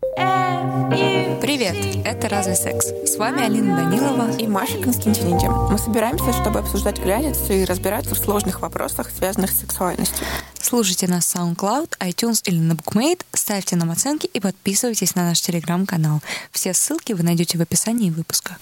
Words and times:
Привет, 0.00 1.76
это 2.06 2.28
«Разве 2.30 2.54
секс?» 2.54 2.86
С 2.86 3.16
вами 3.16 3.44
Алина 3.44 3.76
Данилова 3.76 4.34
и 4.38 4.46
Маша 4.46 4.78
Константиниди. 4.78 5.46
Мы 5.46 5.76
собираемся, 5.76 6.32
чтобы 6.32 6.60
обсуждать 6.60 6.98
границы 7.00 7.62
и 7.62 7.64
разбираться 7.66 8.14
в 8.14 8.18
сложных 8.18 8.62
вопросах, 8.62 9.10
связанных 9.10 9.50
с 9.50 9.60
сексуальностью. 9.60 10.26
Слушайте 10.58 11.06
нас 11.06 11.26
в 11.26 11.36
SoundCloud, 11.36 11.98
iTunes 12.00 12.40
или 12.46 12.58
на 12.58 12.72
BookMate, 12.72 13.20
ставьте 13.34 13.76
нам 13.76 13.90
оценки 13.90 14.26
и 14.26 14.40
подписывайтесь 14.40 15.14
на 15.14 15.24
наш 15.24 15.40
телеграм-канал. 15.42 16.20
Все 16.50 16.72
ссылки 16.72 17.12
вы 17.12 17.22
найдете 17.22 17.58
в 17.58 17.60
описании 17.60 18.10
выпуска. 18.10 18.56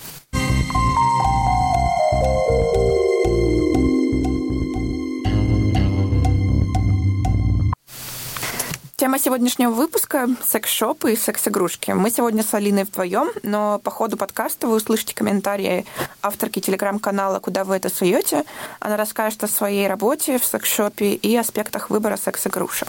Тема 8.98 9.20
сегодняшнего 9.20 9.70
выпуска— 9.70 10.26
секс-шопы 10.44 11.12
и 11.12 11.16
секс-игрушки. 11.16 11.92
Мы 11.92 12.10
сегодня 12.10 12.42
с 12.42 12.52
Алиной 12.52 12.82
вдвоем, 12.82 13.28
но 13.44 13.78
по 13.78 13.92
ходу 13.92 14.16
подкаста 14.16 14.66
вы 14.66 14.74
услышите 14.74 15.14
комментарии 15.14 15.86
авторки 16.20 16.58
телеграм-канала 16.58 17.38
«Куда 17.38 17.62
вы 17.62 17.76
это 17.76 17.90
суете?». 17.90 18.42
Она 18.80 18.96
расскажет 18.96 19.44
о 19.44 19.46
своей 19.46 19.86
работе 19.86 20.36
в 20.38 20.44
секс-шопе 20.44 21.14
и 21.14 21.36
аспектах 21.36 21.90
выбора 21.90 22.16
секс-игрушек. 22.16 22.88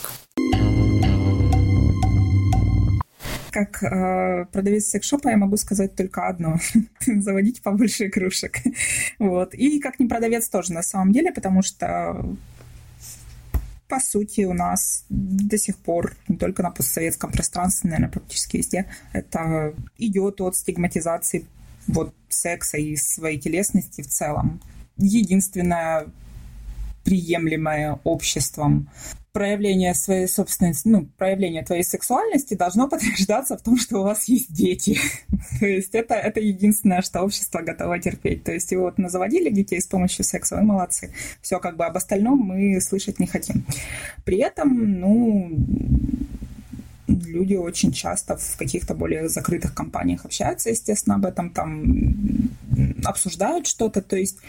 Как 3.52 3.84
э, 3.84 4.46
продавец 4.52 4.86
секс-шопа 4.86 5.30
я 5.30 5.38
могу 5.38 5.58
сказать 5.58 5.96
только 5.96 6.28
одно. 6.28 6.58
Заводить 7.06 7.62
побольше 7.62 8.08
игрушек. 8.08 8.58
вот. 9.20 9.54
И 9.54 9.80
как 9.80 10.00
не 10.00 10.08
продавец 10.08 10.50
тоже 10.50 10.74
на 10.74 10.82
самом 10.82 11.12
деле, 11.12 11.32
потому 11.32 11.62
что 11.62 12.26
по 13.90 14.00
сути, 14.00 14.42
у 14.42 14.54
нас 14.54 15.04
до 15.10 15.58
сих 15.58 15.78
пор, 15.78 16.16
не 16.28 16.38
только 16.38 16.62
на 16.62 16.70
постсоветском 16.70 17.32
пространстве, 17.32 17.90
наверное, 17.90 18.12
практически 18.12 18.58
везде, 18.58 18.86
это 19.14 19.74
идет 19.98 20.40
от 20.42 20.56
стигматизации 20.56 21.48
вот 21.88 22.14
секса 22.30 22.78
и 22.78 22.96
своей 22.96 23.40
телесности 23.40 24.02
в 24.02 24.08
целом. 24.08 24.62
Единственное 24.98 26.06
приемлемое 27.04 28.00
обществом 28.04 28.90
проявление 29.32 29.94
своей 29.94 30.28
собственной, 30.28 30.74
ну, 30.86 31.06
проявление 31.18 31.64
твоей 31.64 31.84
сексуальности 31.84 32.56
должно 32.56 32.90
подтверждаться 32.90 33.58
в 33.58 33.62
том, 33.62 33.78
что 33.78 34.00
у 34.00 34.04
вас 34.04 34.28
есть 34.28 34.52
дети. 34.52 35.00
То 35.60 35.68
есть 35.68 35.94
это, 35.94 36.16
это 36.16 36.40
единственное, 36.40 37.02
что 37.02 37.22
общество 37.22 37.62
готово 37.62 38.00
терпеть. 38.00 38.44
То 38.44 38.52
есть 38.52 38.72
и 38.72 38.76
вот 38.76 38.98
мы 38.98 39.10
заводили 39.10 39.50
детей 39.50 39.80
с 39.80 39.88
помощью 39.88 40.26
секса, 40.26 40.56
вы 40.56 40.64
молодцы. 40.64 41.14
Все 41.42 41.60
как 41.60 41.78
бы 41.78 41.86
об 41.86 41.96
остальном 41.96 42.40
мы 42.40 42.82
слышать 42.82 43.20
не 43.20 43.28
хотим. 43.28 43.66
При 44.26 44.38
этом, 44.38 45.00
ну, 45.00 45.52
люди 47.08 47.56
очень 47.56 47.92
часто 47.92 48.36
в 48.38 48.58
каких-то 48.58 48.96
более 48.96 49.30
закрытых 49.30 49.76
компаниях 49.76 50.26
общаются, 50.26 50.70
естественно, 50.72 51.16
об 51.16 51.26
этом 51.26 51.52
там 51.52 52.04
обсуждают 53.06 53.68
что-то. 53.68 54.02
То 54.02 54.18
есть 54.18 54.40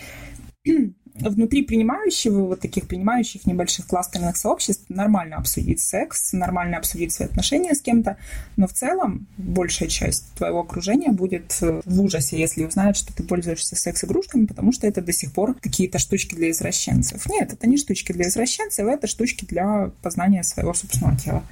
внутри 1.15 1.63
принимающего, 1.63 2.47
вот 2.47 2.61
таких 2.61 2.87
принимающих 2.87 3.47
небольших 3.47 3.87
кластерных 3.87 4.37
сообществ 4.37 4.85
нормально 4.89 5.37
обсудить 5.37 5.81
секс, 5.81 6.33
нормально 6.33 6.79
обсудить 6.79 7.13
свои 7.13 7.29
отношения 7.29 7.75
с 7.75 7.81
кем-то, 7.81 8.17
но 8.57 8.67
в 8.67 8.73
целом 8.73 9.27
большая 9.37 9.89
часть 9.89 10.33
твоего 10.35 10.61
окружения 10.61 11.11
будет 11.11 11.57
э, 11.61 11.81
в 11.85 12.01
ужасе, 12.01 12.39
если 12.39 12.65
узнают, 12.65 12.97
что 12.97 13.15
ты 13.15 13.23
пользуешься 13.23 13.77
секс-игрушками, 13.77 14.47
потому 14.47 14.73
что 14.73 14.87
это 14.87 15.01
до 15.01 15.13
сих 15.13 15.33
пор 15.33 15.55
какие-то 15.55 15.99
штучки 15.99 16.35
для 16.35 16.51
извращенцев. 16.51 17.27
Нет, 17.29 17.53
это 17.53 17.69
не 17.69 17.77
штучки 17.77 18.13
для 18.13 18.29
извращенцев, 18.29 18.87
это 18.87 19.07
штучки 19.07 19.45
для 19.45 19.91
познания 20.03 20.43
своего 20.43 20.75
собственного 20.75 21.19
тела. 21.19 21.43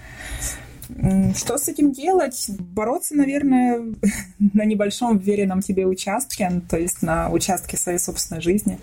Что 1.37 1.59
с 1.59 1.69
этим 1.69 1.93
делать? 1.93 2.47
Бороться, 2.49 3.15
наверное, 3.15 3.83
на 4.39 4.65
небольшом 4.65 5.19
веренном 5.19 5.61
тебе 5.61 5.87
участке, 5.87 6.63
то 6.69 6.79
есть 6.79 7.03
на 7.03 7.31
участке 7.31 7.77
своей 7.77 7.99
собственной 7.99 8.41
жизни. 8.41 8.79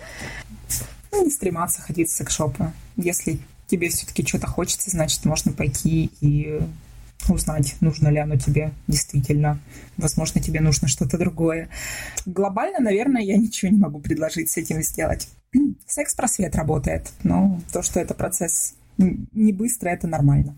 Ну, 1.16 1.24
не 1.24 1.30
стрематься 1.30 1.80
ходить 1.80 2.10
в 2.10 2.14
секшопы. 2.14 2.72
Если 2.96 3.38
тебе 3.66 3.88
все-таки 3.88 4.26
что-то 4.26 4.46
хочется, 4.46 4.90
значит, 4.90 5.24
можно 5.24 5.50
пойти 5.52 6.10
и 6.20 6.60
узнать, 7.28 7.76
нужно 7.80 8.08
ли 8.08 8.18
оно 8.18 8.36
тебе 8.36 8.72
действительно. 8.86 9.58
Возможно, 9.96 10.42
тебе 10.42 10.60
нужно 10.60 10.88
что-то 10.88 11.16
другое. 11.16 11.70
Глобально, 12.26 12.80
наверное, 12.80 13.22
я 13.22 13.36
ничего 13.36 13.70
не 13.70 13.78
могу 13.78 13.98
предложить 13.98 14.50
с 14.50 14.58
этим 14.58 14.82
сделать. 14.82 15.28
Секс-просвет 15.86 16.54
работает, 16.54 17.10
но 17.22 17.60
то, 17.72 17.82
что 17.82 17.98
это 17.98 18.12
процесс 18.12 18.74
не 18.98 19.52
быстро, 19.52 19.88
это 19.88 20.06
нормально. 20.06 20.54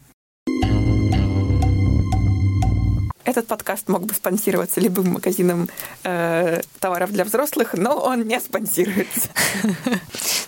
Этот 3.28 3.46
подкаст 3.46 3.88
мог 3.88 4.06
бы 4.06 4.14
спонсироваться 4.14 4.80
любым 4.80 5.12
магазином 5.12 5.68
э, 6.02 6.62
товаров 6.80 7.12
для 7.12 7.24
взрослых, 7.24 7.74
но 7.74 7.98
он 7.98 8.22
не 8.22 8.40
спонсируется. 8.40 9.28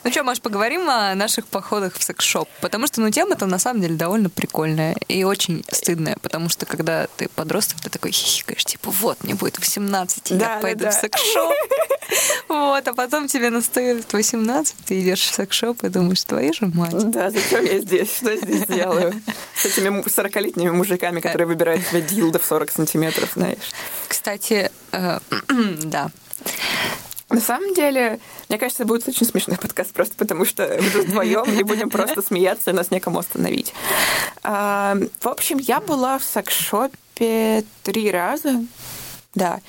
Ну 0.03 0.11
что, 0.11 0.25
Маш, 0.25 0.41
поговорим 0.41 0.89
о 0.89 1.15
наших 1.15 1.47
походах 1.47 1.95
в 1.95 2.03
секс-шоп. 2.03 2.49
Потому 2.63 2.87
что, 2.87 3.03
ну, 3.03 3.11
тема-то 3.11 3.45
на 3.45 3.59
самом 3.59 3.83
деле 3.83 3.97
довольно 3.97 4.31
прикольная 4.31 4.97
и 5.09 5.25
очень 5.25 5.63
стыдная. 5.71 6.17
Потому 6.23 6.49
что, 6.49 6.65
когда 6.65 7.07
ты 7.19 7.29
подросток, 7.29 7.83
ты 7.83 7.91
такой 7.91 8.11
хихикаешь, 8.11 8.65
типа, 8.65 8.91
вот, 8.91 9.23
мне 9.23 9.35
будет 9.35 9.59
18, 9.59 10.39
да, 10.39 10.55
я 10.55 10.61
пойду 10.61 10.85
да. 10.85 10.91
в 10.91 10.95
секс-шоп. 10.95 11.53
Вот, 12.49 12.89
а 12.89 12.95
потом 12.95 13.29
тебе 13.29 13.51
настает 13.51 14.13
18, 14.13 14.75
ты 14.85 15.01
идешь 15.01 15.21
в 15.21 15.33
секс-шоп 15.33 15.85
и 15.85 15.89
думаешь, 15.89 16.25
твою 16.25 16.53
же 16.53 16.67
мать. 16.67 17.11
Да, 17.11 17.31
зачем 17.31 17.65
я 17.65 17.79
здесь? 17.79 18.17
Что 18.17 18.31
я 18.31 18.37
здесь 18.37 18.67
делаю? 18.67 19.15
С 19.55 19.67
этими 19.67 20.03
40-летними 20.03 20.71
мужиками, 20.71 21.21
которые 21.21 21.47
выбирают 21.47 21.87
себе 21.87 22.01
дилдо 22.01 22.41
в 22.41 22.45
40 22.45 22.70
сантиметров, 22.73 23.31
знаешь. 23.35 23.71
Кстати, 24.09 24.71
э, 24.93 25.19
да. 25.85 26.11
На 27.31 27.41
самом 27.41 27.75
деле, 27.75 28.19
мне 28.49 28.59
кажется, 28.59 28.85
будет 28.85 29.07
очень 29.07 29.25
смешной 29.25 29.57
подкаст, 29.57 29.93
просто 29.93 30.17
потому 30.17 30.45
что 30.45 30.67
мы 30.83 30.91
тут 30.91 31.07
вдвоем 31.07 31.45
и 31.59 31.63
будем 31.63 31.89
просто 31.89 32.23
смеяться, 32.23 32.71
и 32.71 32.75
нас 32.75 32.91
некому 32.91 33.21
остановить. 33.21 33.73
А, 34.43 34.97
в 35.21 35.29
общем, 35.29 35.59
я 35.59 35.81
была 35.81 36.19
в 36.19 36.25
секс-шопе 36.25 37.65
три 37.85 38.11
раза. 38.11 38.65
Да. 39.37 39.61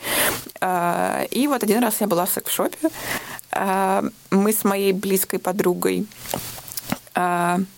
А, 0.59 1.23
и 1.29 1.47
вот 1.47 1.61
один 1.61 1.83
раз 1.83 1.97
я 1.99 2.07
была 2.07 2.25
в 2.25 2.31
секс-шопе. 2.31 2.89
А, 3.51 4.03
мы 4.31 4.53
с 4.53 4.63
моей 4.63 4.91
близкой 4.91 5.39
подругой 5.39 6.07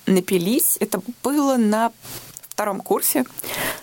напились. 0.05 0.77
Это 0.79 1.01
было 1.23 1.57
на 1.57 1.91
втором 2.63 2.79
курсе. 2.79 3.25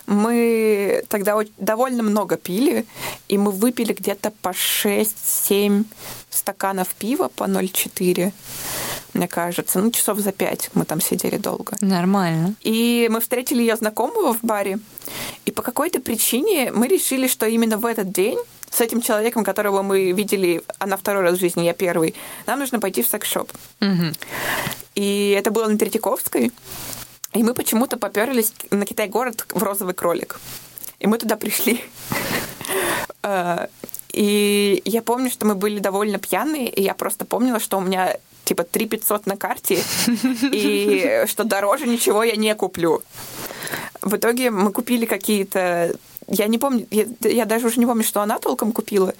Мы 0.07 1.03
тогда 1.07 1.37
довольно 1.57 2.01
много 2.01 2.35
пили, 2.35 2.85
и 3.27 3.37
мы 3.37 3.51
выпили 3.51 3.93
где-то 3.93 4.31
по 4.41 4.49
6-7 4.49 5.85
стаканов 6.31 6.87
пива 6.95 7.29
по 7.35 7.43
0,4 7.43 8.31
мне 9.13 9.27
кажется. 9.27 9.81
Ну, 9.81 9.91
часов 9.91 10.19
за 10.19 10.31
пять 10.31 10.69
мы 10.73 10.85
там 10.85 11.01
сидели 11.01 11.37
долго. 11.37 11.75
Нормально. 11.81 12.55
И 12.61 13.07
мы 13.11 13.19
встретили 13.19 13.59
ее 13.59 13.75
знакомого 13.75 14.33
в 14.33 14.41
баре, 14.41 14.79
и 15.45 15.51
по 15.51 15.61
какой-то 15.61 15.99
причине 15.99 16.71
мы 16.71 16.87
решили, 16.87 17.27
что 17.27 17.45
именно 17.45 17.77
в 17.77 17.85
этот 17.85 18.11
день 18.11 18.39
с 18.71 18.79
этим 18.81 19.01
человеком, 19.01 19.43
которого 19.43 19.81
мы 19.81 20.13
видели, 20.13 20.61
она 20.79 20.95
второй 20.95 21.23
раз 21.23 21.37
в 21.37 21.41
жизни, 21.41 21.65
я 21.65 21.73
первый, 21.73 22.15
нам 22.47 22.59
нужно 22.59 22.79
пойти 22.79 23.03
в 23.03 23.07
секс-шоп. 23.07 23.51
Угу. 23.81 24.13
И 24.95 25.35
это 25.37 25.51
было 25.51 25.67
на 25.67 25.77
Третьяковской. 25.77 26.51
И 27.33 27.43
мы 27.43 27.53
почему-то 27.53 27.97
поперлись 27.97 28.53
на 28.71 28.85
Китай-город 28.85 29.45
в 29.49 29.63
розовый 29.63 29.93
кролик. 29.93 30.39
И 30.99 31.07
мы 31.07 31.17
туда 31.17 31.37
пришли. 31.37 31.83
Э, 33.23 33.67
и 34.13 34.81
я 34.85 35.01
помню, 35.01 35.29
что 35.29 35.45
мы 35.45 35.55
были 35.55 35.79
довольно 35.79 36.19
пьяные, 36.19 36.69
и 36.69 36.81
я 36.81 36.93
просто 36.93 37.25
помнила, 37.25 37.59
что 37.59 37.77
у 37.77 37.81
меня 37.81 38.17
типа 38.43 38.63
3 38.63 38.85
500 38.85 39.25
на 39.27 39.37
карте, 39.37 39.81
и 40.51 41.23
что 41.27 41.43
дороже 41.43 41.87
ничего 41.87 42.23
я 42.23 42.35
не 42.35 42.53
куплю. 42.55 43.01
В 44.01 44.15
итоге 44.15 44.51
мы 44.51 44.71
купили 44.71 45.05
какие-то 45.05 45.95
я 46.31 46.47
не 46.47 46.57
помню, 46.57 46.87
я, 46.91 47.05
я 47.21 47.45
даже 47.45 47.67
уже 47.67 47.79
не 47.79 47.85
помню, 47.85 48.03
что 48.03 48.21
она 48.21 48.39
толком 48.39 48.71
купила. 48.71 49.13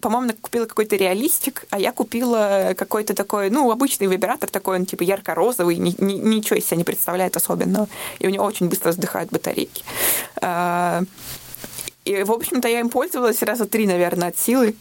По-моему, 0.00 0.24
она 0.24 0.34
купила 0.38 0.66
какой-то 0.66 0.96
реалистик, 0.96 1.64
а 1.70 1.78
я 1.78 1.92
купила 1.92 2.74
какой-то 2.76 3.14
такой, 3.14 3.48
ну, 3.48 3.70
обычный 3.70 4.06
вибратор 4.06 4.50
такой, 4.50 4.76
он 4.76 4.84
типа 4.84 5.02
ярко-розовый, 5.02 5.76
ни, 5.76 5.94
ни, 5.98 6.14
ничего 6.14 6.56
из 6.56 6.66
себя 6.66 6.76
не 6.76 6.84
представляет 6.84 7.36
особенного. 7.36 7.88
И 8.18 8.26
у 8.26 8.30
него 8.30 8.44
очень 8.44 8.68
быстро 8.68 8.92
сдыхают 8.92 9.30
батарейки. 9.30 9.82
А, 10.42 11.02
и, 12.04 12.22
в 12.22 12.32
общем-то, 12.32 12.68
я 12.68 12.80
им 12.80 12.90
пользовалась 12.90 13.42
раза 13.42 13.64
три, 13.64 13.86
наверное, 13.86 14.28
от 14.28 14.38
силы. 14.38 14.74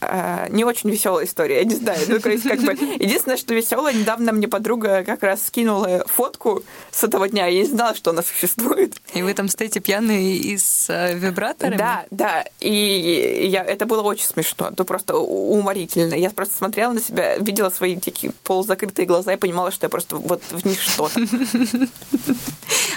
А, 0.00 0.48
не 0.48 0.64
очень 0.64 0.90
веселая 0.90 1.26
история, 1.26 1.58
я 1.58 1.64
не 1.64 1.74
знаю. 1.74 1.98
Ну, 2.08 2.20
то 2.20 2.30
есть, 2.30 2.44
как 2.44 2.60
бы, 2.60 2.72
единственное, 2.72 3.36
что 3.36 3.54
веселое, 3.54 3.92
недавно 3.92 4.32
мне 4.32 4.48
подруга 4.48 5.04
как 5.04 5.22
раз 5.22 5.46
скинула 5.46 6.04
фотку 6.06 6.62
с 6.90 7.04
этого 7.04 7.28
дня, 7.28 7.46
я 7.46 7.62
не 7.62 7.66
знала, 7.68 7.94
что 7.94 8.10
она 8.10 8.22
существует. 8.22 8.94
И 9.14 9.22
вы 9.22 9.34
там 9.34 9.48
стоите 9.48 9.80
пьяные 9.80 10.36
и 10.36 10.56
с 10.56 10.88
э, 10.88 11.14
вибраторами? 11.14 11.76
Да, 11.76 12.04
да. 12.10 12.44
И 12.60 13.48
я, 13.50 13.64
это 13.64 13.86
было 13.86 14.02
очень 14.02 14.26
смешно, 14.26 14.68
это 14.68 14.84
просто 14.84 15.16
уморительно. 15.16 16.14
Я 16.14 16.30
просто 16.30 16.56
смотрела 16.56 16.92
на 16.92 17.00
себя, 17.00 17.36
видела 17.38 17.70
свои 17.70 17.96
такие 17.96 18.32
полузакрытые 18.44 19.06
глаза 19.06 19.32
и 19.32 19.36
понимала, 19.36 19.70
что 19.70 19.86
я 19.86 19.90
просто 19.90 20.16
вот 20.16 20.42
в 20.50 20.64
них 20.64 20.80
что-то. 20.80 21.20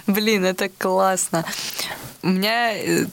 Блин, 0.08 0.46
это 0.46 0.70
классно. 0.70 1.46
у 2.24 2.28
меня 2.28 2.74
э, 2.74 3.06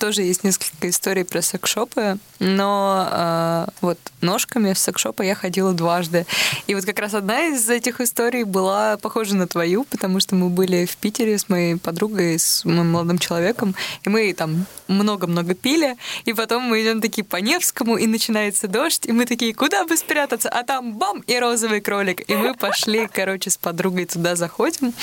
тоже 0.00 0.22
есть 0.22 0.42
несколько 0.44 0.88
историй 0.88 1.24
про 1.24 1.42
секшопы, 1.42 2.18
но 2.38 3.06
э, 3.10 3.66
вот 3.82 3.98
ножками 4.22 4.72
в 4.72 4.78
секшопы 4.78 5.26
я 5.26 5.34
ходила 5.34 5.74
дважды. 5.74 6.26
И 6.66 6.74
вот 6.74 6.84
как 6.86 6.98
раз 6.98 7.14
одна 7.14 7.48
из 7.48 7.68
этих 7.68 8.00
историй 8.00 8.44
была 8.44 8.96
похожа 8.96 9.36
на 9.36 9.46
твою, 9.46 9.84
потому 9.84 10.18
что 10.18 10.34
мы 10.34 10.48
были 10.48 10.86
в 10.86 10.96
Питере 10.96 11.38
с 11.38 11.48
моей 11.50 11.76
подругой, 11.76 12.38
с 12.38 12.64
моим 12.64 12.92
молодым 12.92 13.18
человеком, 13.18 13.74
и 14.02 14.08
мы 14.08 14.32
там 14.32 14.64
много-много 14.88 15.54
пили, 15.54 15.96
и 16.24 16.32
потом 16.32 16.62
мы 16.62 16.82
идем 16.82 17.02
такие 17.02 17.24
по 17.24 17.36
Невскому, 17.36 17.98
и 17.98 18.06
начинается 18.06 18.68
дождь, 18.68 19.06
и 19.06 19.12
мы 19.12 19.26
такие, 19.26 19.54
куда 19.54 19.84
бы 19.84 19.96
спрятаться? 19.96 20.48
А 20.48 20.62
там 20.62 20.96
бам, 20.96 21.20
и 21.26 21.38
розовый 21.38 21.82
кролик. 21.82 22.28
И 22.28 22.34
мы 22.34 22.54
пошли, 22.54 23.06
короче, 23.06 23.50
с 23.50 23.58
подругой 23.58 24.06
туда 24.06 24.34
заходим, 24.34 24.94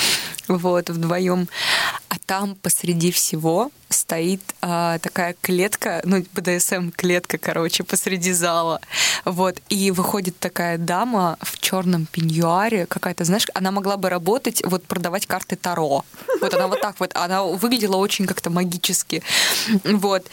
вот, 0.48 0.90
вдвоем. 0.90 1.48
А 2.08 2.16
там 2.26 2.56
посреди 2.56 3.12
всего 3.12 3.70
стоит 3.88 4.42
а, 4.60 4.98
такая 4.98 5.34
клетка, 5.40 6.00
ну, 6.04 6.24
БДСМ-клетка, 6.34 7.38
короче, 7.38 7.84
посреди 7.84 8.32
зала. 8.32 8.80
Вот. 9.24 9.60
И 9.68 9.90
выходит 9.90 10.38
такая 10.38 10.78
дама 10.78 11.38
в 11.40 11.58
черном 11.58 12.06
пеньюаре, 12.06 12.86
какая-то, 12.86 13.24
знаешь, 13.24 13.46
она 13.54 13.70
могла 13.70 13.96
бы 13.96 14.08
работать, 14.08 14.62
вот 14.64 14.84
продавать 14.84 15.26
карты 15.26 15.56
Таро. 15.56 16.04
Вот 16.40 16.54
она 16.54 16.68
вот 16.68 16.80
так 16.80 17.00
вот, 17.00 17.12
она 17.14 17.42
выглядела 17.42 17.96
очень 17.96 18.26
как-то 18.26 18.50
магически. 18.50 19.22
Вот. 19.84 20.26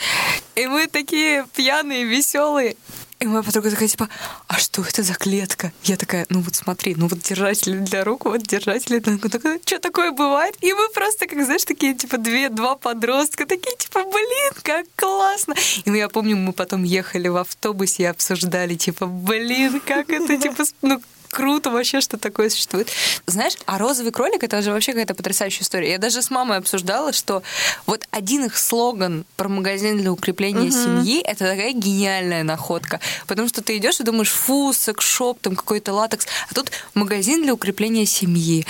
И 0.56 0.68
мы 0.68 0.88
такие 0.88 1.46
пьяные, 1.56 2.06
веселые. 2.06 2.76
И 3.20 3.28
моя 3.28 3.44
подруга 3.44 3.72
такая, 3.72 3.88
типа, 3.88 4.10
а 4.48 4.58
что 4.58 4.82
это 4.82 5.02
за 5.02 5.14
клетка? 5.14 5.72
Я 5.84 5.96
такая, 5.96 6.26
ну 6.30 6.42
вот 6.42 6.56
смотри, 6.56 6.96
ну 6.96 7.08
вот 7.08 7.20
держатели 7.20 7.78
для 7.78 8.04
рук, 8.04 8.26
вот 8.26 8.44
держатели 8.44 9.00
для 9.00 9.18
что 9.66 9.80
такое 9.80 10.12
бывает? 10.12 10.56
И 10.62 10.74
мы 10.74 10.90
просто, 10.90 11.26
как 11.26 11.44
знаешь, 11.44 11.64
такие, 11.64 11.94
типа, 11.94 12.18
две, 12.18 12.50
два 12.50 12.76
подростка, 12.76 13.46
такие, 13.46 13.76
типа, 13.78 14.04
блин, 14.04 14.52
как 14.64 14.86
классно. 14.98 15.56
И 15.86 15.90
ну, 15.90 15.96
я 15.96 16.10
помню, 16.10 16.36
мы 16.36 16.52
потом 16.52 16.84
ехали 16.84 17.30
в 17.30 17.38
автобусе 17.38 18.04
и 18.04 18.06
обсуждали, 18.08 18.76
типа, 18.76 19.06
блин, 19.06 19.82
как 19.86 20.10
это, 20.10 20.38
типа, 20.38 20.64
ну, 20.82 21.02
круто 21.36 21.70
вообще, 21.70 22.00
что 22.00 22.18
такое 22.18 22.50
существует. 22.50 22.90
Знаешь, 23.26 23.58
а 23.66 23.78
розовый 23.78 24.14
кролик 24.14 24.44
это 24.44 24.62
же 24.62 24.72
вообще 24.72 24.94
какая-то 24.94 25.16
потрясающая 25.16 25.64
история. 25.64 25.92
Я 25.92 25.98
даже 25.98 26.22
с 26.22 26.30
мамой 26.30 26.58
обсуждала, 26.58 27.12
что 27.12 27.44
вот 27.86 28.08
один 28.10 28.46
их 28.46 28.58
слоган 28.58 29.26
про 29.36 29.50
магазин 29.50 29.98
для 29.98 30.14
укрепления 30.14 30.70
угу. 30.70 30.72
семьи 30.72 31.22
это 31.22 31.40
такая 31.40 31.74
гениальная 31.74 32.44
находка. 32.44 33.02
Потому 33.28 33.50
что 33.50 33.62
ты 33.62 33.76
идешь 33.76 34.00
и 34.00 34.04
думаешь, 34.04 34.32
фу, 34.32 34.72
секс-шоп, 34.72 35.40
там 35.42 35.58
какой-то 35.58 35.92
латекс. 35.92 36.26
А 36.50 36.54
тут 36.54 36.72
магазин 36.94 37.44
для 37.44 37.54
укрепления 37.54 38.06
семьи. 38.06 38.66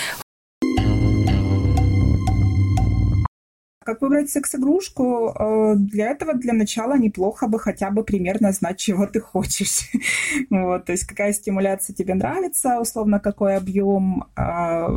Как 3.86 4.02
выбрать 4.02 4.32
секс-игрушку? 4.32 5.32
Э, 5.40 5.76
для 5.78 6.10
этого 6.10 6.34
для 6.34 6.54
начала 6.54 6.98
неплохо 6.98 7.48
бы 7.48 7.60
хотя 7.60 7.92
бы 7.92 8.04
примерно 8.04 8.52
знать, 8.52 8.80
чего 8.80 9.06
ты 9.06 9.20
хочешь. 9.20 9.92
вот, 10.50 10.86
то 10.86 10.92
есть 10.92 11.06
какая 11.06 11.34
стимуляция 11.34 11.94
тебе 11.94 12.16
нравится, 12.16 12.80
условно, 12.80 13.20
какой 13.20 13.56
объем, 13.58 14.24
а, 14.36 14.90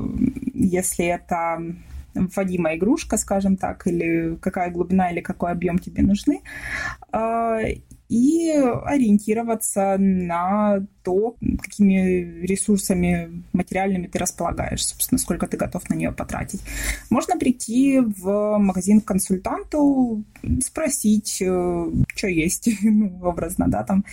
если 0.55 1.05
это 1.05 1.63
вводимая 2.15 2.77
игрушка, 2.77 3.19
скажем 3.19 3.59
так, 3.59 3.87
или 3.87 4.39
какая 4.41 4.71
глубина 4.71 5.11
или 5.11 5.21
какой 5.21 5.53
объем 5.53 5.79
тебе 5.79 6.03
нужны. 6.03 6.41
И 8.09 8.51
ориентироваться 8.51 9.97
на 9.99 10.87
то, 11.03 11.37
какими 11.63 12.43
ресурсами 12.43 13.45
материальными 13.53 14.07
ты 14.07 14.19
располагаешь, 14.19 14.87
собственно, 14.87 15.19
сколько 15.19 15.47
ты 15.47 15.57
готов 15.57 15.89
на 15.91 15.95
нее 15.95 16.13
потратить. 16.13 16.61
Можно 17.11 17.39
прийти 17.39 18.01
в 18.01 18.59
магазин 18.59 19.01
к 19.01 19.07
консультанту, 19.07 20.25
спросить, 20.63 21.39
э, 21.41 21.91
что 22.15 22.29
есть, 22.29 22.69
ну, 22.83 23.19
образно, 23.23 23.69
да, 23.69 23.85
там, 23.85 24.05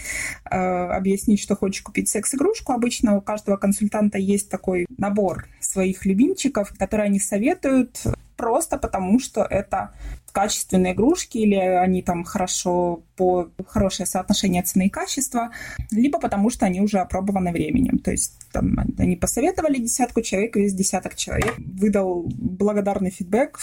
э, 0.49 0.57
объяснить, 0.57 1.41
что 1.41 1.55
хочешь 1.55 1.81
купить 1.81 2.09
секс-игрушку. 2.09 2.73
Обычно 2.73 3.17
у 3.17 3.21
каждого 3.21 3.57
консультанта 3.57 4.17
есть 4.17 4.49
такой 4.49 4.85
набор 4.97 5.47
своих 5.59 6.05
любимчиков, 6.05 6.73
которые 6.77 7.07
они 7.07 7.19
советуют 7.19 8.01
просто 8.35 8.77
потому, 8.77 9.19
что 9.19 9.43
это 9.43 9.91
качественные 10.31 10.93
игрушки 10.93 11.37
или 11.37 11.55
они 11.55 12.01
там 12.01 12.25
хорошо 12.25 13.03
по 13.15 13.49
хорошее 13.67 14.05
соотношение 14.05 14.63
цены 14.63 14.87
и 14.87 14.89
качества, 14.89 15.51
либо 15.91 16.19
потому 16.19 16.49
что 16.49 16.65
они 16.65 16.81
уже 16.81 16.99
опробованы 16.99 17.53
временем. 17.53 17.99
То 17.99 18.11
есть 18.11 18.33
там, 18.51 18.75
они 18.97 19.15
посоветовали 19.15 19.77
десятку 19.77 20.21
человек, 20.21 20.57
весь 20.57 20.73
десяток 20.73 21.15
человек 21.15 21.55
выдал 21.57 22.25
благодарный 22.37 23.11
фидбэк, 23.11 23.57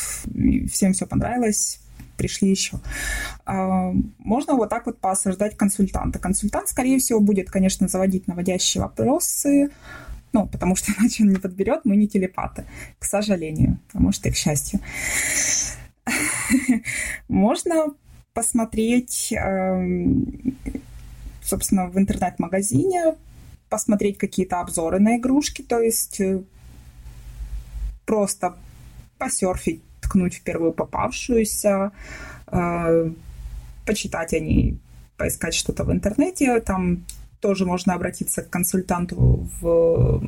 всем 0.72 0.94
все 0.94 1.06
понравилось, 1.06 1.78
пришли 2.16 2.50
еще. 2.50 2.78
А, 3.44 3.92
можно 4.18 4.54
вот 4.54 4.70
так 4.70 4.86
вот 4.86 4.98
поосаждать 4.98 5.56
консультанта. 5.56 6.18
Консультант, 6.18 6.68
скорее 6.68 6.98
всего, 6.98 7.20
будет, 7.20 7.50
конечно, 7.50 7.88
заводить 7.88 8.28
наводящие 8.28 8.82
вопросы, 8.82 9.70
ну, 10.32 10.46
потому 10.46 10.76
что 10.76 10.92
иначе 10.98 11.24
он 11.24 11.30
не 11.30 11.36
подберет, 11.36 11.84
мы 11.84 11.96
не 11.96 12.08
телепаты, 12.08 12.64
к 12.98 13.04
сожалению, 13.04 13.78
а 13.92 14.00
может 14.00 14.26
и 14.26 14.30
к 14.30 14.36
счастью. 14.36 14.80
Можно 17.28 17.94
посмотреть, 18.34 19.32
эм, 19.32 20.56
собственно, 21.42 21.86
в 21.86 21.98
интернет-магазине, 21.98 23.14
посмотреть 23.68 24.18
какие-то 24.18 24.60
обзоры 24.60 24.98
на 24.98 25.16
игрушки, 25.16 25.62
то 25.62 25.80
есть 25.80 26.20
э, 26.20 26.42
просто 28.06 28.56
посерфить, 29.18 29.82
ткнуть 30.00 30.36
в 30.36 30.42
первую 30.42 30.72
попавшуюся, 30.72 31.92
э, 32.48 33.10
почитать 33.86 34.32
о 34.34 34.40
ней, 34.40 34.78
поискать 35.16 35.54
что-то 35.54 35.84
в 35.84 35.92
интернете. 35.92 36.60
Там 36.60 37.04
тоже 37.42 37.66
можно 37.66 37.94
обратиться 37.94 38.40
к 38.42 38.48
консультанту 38.48 39.48
в, 39.60 40.22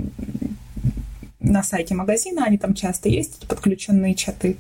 на 1.41 1.63
сайте 1.63 1.95
магазина, 1.95 2.45
они 2.45 2.59
там 2.59 2.75
часто 2.75 3.09
есть, 3.09 3.47
подключенные 3.49 4.15
чаты. 4.15 4.57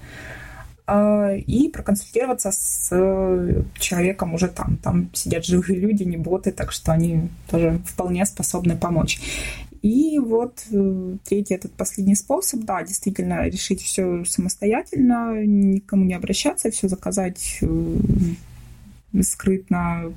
А, 0.86 1.32
и 1.34 1.68
проконсультироваться 1.68 2.52
с 2.52 2.88
э, 2.92 3.62
человеком 3.78 4.34
уже 4.34 4.48
там. 4.48 4.76
Там 4.76 5.10
сидят 5.14 5.44
живые 5.44 5.80
люди, 5.80 6.04
не 6.04 6.16
боты, 6.16 6.52
так 6.52 6.72
что 6.72 6.92
они 6.92 7.28
тоже 7.50 7.80
вполне 7.86 8.24
способны 8.26 8.76
помочь. 8.76 9.18
И 9.80 10.18
вот 10.18 10.64
э, 10.70 11.16
третий, 11.24 11.54
этот 11.54 11.72
последний 11.72 12.14
способ, 12.14 12.60
да, 12.60 12.82
действительно 12.82 13.48
решить 13.48 13.82
все 13.82 14.24
самостоятельно, 14.24 15.42
никому 15.44 16.04
не 16.04 16.14
обращаться, 16.14 16.70
все 16.70 16.88
заказать 16.88 17.58
э, 17.62 17.96
скрытно, 19.22 20.12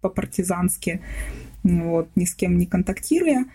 по-партизански, 0.00 1.00
вот, 1.64 2.08
ни 2.14 2.24
с 2.24 2.34
кем 2.34 2.58
не 2.58 2.66
контактируя. 2.66 3.46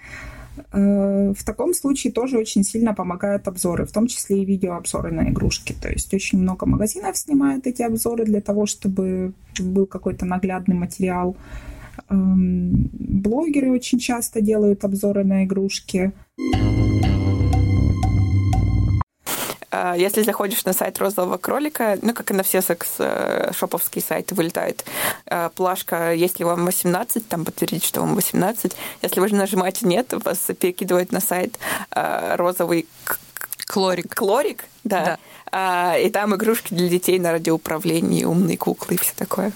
Э, 0.72 1.34
в 1.38 1.44
таком 1.44 1.74
случае 1.74 2.12
тоже 2.12 2.38
очень 2.38 2.64
сильно 2.64 2.94
помогают 2.94 3.48
обзоры, 3.48 3.86
в 3.86 3.92
том 3.92 4.08
числе 4.08 4.42
и 4.42 4.46
видеообзоры 4.46 5.12
на 5.12 5.30
игрушки. 5.30 5.74
То 5.80 5.90
есть 5.90 6.14
очень 6.14 6.40
много 6.40 6.66
магазинов 6.66 7.18
снимают 7.18 7.68
эти 7.68 7.82
обзоры 7.82 8.26
для 8.26 8.42
того, 8.42 8.66
чтобы 8.66 9.34
был 9.60 9.86
какой-то 9.86 10.26
наглядный 10.26 10.76
материал. 10.76 11.38
Эм, 12.10 12.90
блогеры 12.94 13.72
очень 13.72 14.00
часто 14.00 14.42
делают 14.42 14.84
обзоры 14.84 15.24
на 15.24 15.46
игрушки. 15.46 16.12
А, 19.72 19.96
если 19.96 20.24
заходишь 20.24 20.66
на 20.66 20.74
сайт 20.74 20.98
розового 21.00 21.38
кролика, 21.38 21.98
ну, 22.02 22.14
как 22.14 22.32
и 22.32 22.34
на 22.34 22.44
все 22.44 22.62
секс-шоповские 22.62 24.04
сайты, 24.04 24.36
вылетает 24.36 24.84
а, 25.26 25.50
плашка, 25.50 26.14
если 26.14 26.44
вам 26.44 26.66
18, 26.66 27.28
там 27.28 27.46
подтвердить, 27.46 27.86
что 27.86 28.02
вам 28.02 28.16
18. 28.16 28.76
Если 29.02 29.20
вы 29.20 29.28
же 29.28 29.36
нажимаете 29.36 29.86
«нет», 29.86 30.14
вас 30.26 30.40
перекидывают 30.60 31.12
на 31.12 31.20
сайт 31.20 31.60
а, 31.92 32.36
розовый 32.38 32.88
Клорик. 33.68 34.16
Клорик, 34.16 34.66
да. 34.84 35.20
да. 35.52 35.98
И 35.98 36.10
там 36.10 36.34
игрушки 36.36 36.74
для 36.74 36.90
детей 36.90 37.20
на 37.20 37.34
радиоуправлении, 37.34 38.24
умные 38.24 38.58
куклы 38.58 38.96
и 38.96 38.98
все 38.98 39.14
такое. 39.16 39.52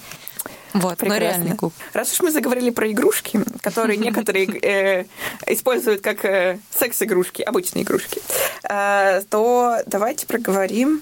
Вот, 0.74 0.98
Прекрасно. 0.98 1.08
но 1.08 1.16
реальный 1.16 1.56
клуб. 1.56 1.72
Раз 1.92 2.12
уж 2.12 2.20
мы 2.20 2.30
заговорили 2.32 2.70
про 2.70 2.90
игрушки, 2.90 3.40
которые 3.62 3.96
некоторые 4.06 4.46
э, 4.46 5.04
используют 5.46 6.02
как 6.02 6.24
э, 6.24 6.58
секс-игрушки, 6.70 7.42
обычные 7.42 7.84
игрушки, 7.84 8.20
э, 8.68 9.22
то 9.30 9.78
давайте 9.86 10.26
проговорим, 10.26 11.00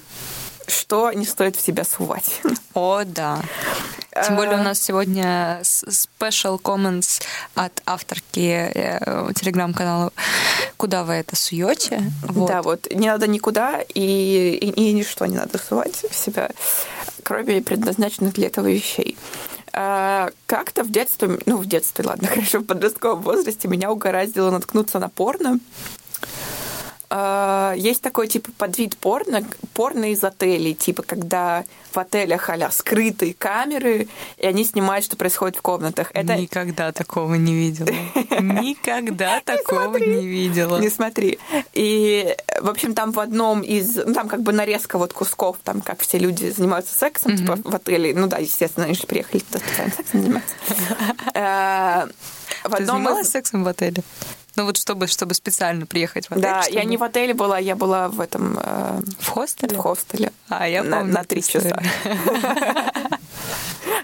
что 0.68 1.10
не 1.12 1.24
стоит 1.24 1.56
в 1.56 1.60
себя 1.60 1.84
сувать. 1.84 2.42
О, 2.74 3.02
да. 3.04 3.40
Тем 4.26 4.36
более 4.36 4.58
у 4.58 4.62
нас 4.62 4.78
сегодня 4.78 5.60
special 5.62 6.60
comments 6.60 7.22
от 7.54 7.80
авторки 7.86 8.70
э, 8.74 9.32
телеграм-канала 9.34 10.12
«Куда 10.76 11.04
вы 11.04 11.14
это 11.14 11.34
суете?» 11.34 12.12
вот. 12.24 12.48
Да, 12.48 12.60
вот. 12.60 12.92
Не 12.92 13.06
надо 13.06 13.26
никуда 13.26 13.80
и, 13.94 14.58
и, 14.60 14.68
и 14.68 14.92
ничто 14.92 15.24
не 15.24 15.36
надо 15.36 15.56
сувать 15.56 16.04
в 16.10 16.14
себя, 16.14 16.50
кроме 17.22 17.62
предназначенных 17.62 18.34
для 18.34 18.48
этого 18.48 18.66
вещей. 18.66 19.16
А, 19.74 20.30
как-то 20.46 20.84
в 20.84 20.90
детстве, 20.90 21.38
ну, 21.46 21.56
в 21.56 21.66
детстве, 21.66 22.04
ладно, 22.06 22.28
хорошо, 22.34 22.58
в 22.58 22.64
подростковом 22.64 23.22
возрасте 23.22 23.68
меня 23.68 23.90
угораздило 23.90 24.50
наткнуться 24.50 24.98
на 24.98 25.08
порно. 25.08 25.58
Э, 27.12 27.74
есть 27.76 28.02
такой 28.02 28.28
типа 28.28 28.50
подвид 28.56 28.96
порно, 28.96 29.44
порно 29.74 30.12
из 30.12 30.24
отелей, 30.24 30.74
типа 30.74 31.02
когда 31.02 31.64
в 31.92 31.98
отелях 31.98 32.48
а 32.48 32.70
скрытые 32.70 33.34
камеры, 33.34 34.08
и 34.36 34.46
они 34.46 34.64
снимают, 34.64 35.04
что 35.04 35.16
происходит 35.16 35.56
в 35.56 35.62
комнатах. 35.62 36.10
Это... 36.14 36.36
Никогда 36.36 36.92
такого 36.92 37.34
не 37.34 37.54
видела. 37.54 37.88
Никогда 38.40 39.40
такого 39.40 39.96
не 39.98 40.26
видела. 40.26 40.78
Не 40.78 40.88
смотри. 40.88 41.38
И, 41.72 42.34
в 42.60 42.68
общем, 42.68 42.94
там 42.94 43.12
в 43.12 43.20
одном 43.20 43.60
из... 43.60 43.96
Ну, 43.96 44.14
там 44.14 44.28
как 44.28 44.42
бы 44.42 44.52
нарезка 44.52 44.98
вот 44.98 45.12
кусков, 45.12 45.58
там, 45.62 45.80
как 45.80 46.00
все 46.00 46.18
люди 46.18 46.50
занимаются 46.50 46.94
сексом, 46.94 47.36
типа 47.36 47.58
в 47.62 47.74
отеле. 47.74 48.14
Ну 48.14 48.26
да, 48.26 48.38
естественно, 48.38 48.86
они 48.86 48.94
же 48.94 49.06
приехали 49.06 49.40
туда 49.40 49.58
специально 49.58 49.92
сексом 49.92 50.22
заниматься. 50.22 50.54
Э, 51.34 52.06
в 52.64 52.76
Ты 52.76 52.84
занималась 52.84 53.28
сексом 53.28 53.64
в 53.64 53.68
отеле? 53.68 54.02
Ну 54.56 54.64
вот 54.64 54.76
чтобы, 54.76 55.06
чтобы 55.06 55.34
специально 55.34 55.86
приехать 55.86 56.26
в 56.26 56.32
отель. 56.32 56.42
Да, 56.42 56.62
чтобы... 56.62 56.78
я 56.78 56.84
не 56.84 56.96
в 56.96 57.02
отеле 57.02 57.34
была, 57.34 57.58
я 57.58 57.74
была 57.74 58.08
в 58.08 58.20
этом... 58.20 58.58
Э, 58.62 59.00
в 59.18 59.28
хостеле? 59.28 59.76
В 59.76 59.80
хостеле. 59.80 60.32
А, 60.48 60.68
я 60.68 60.82
помню. 60.82 61.12
На 61.12 61.24
три 61.24 61.42
часа. 61.42 61.80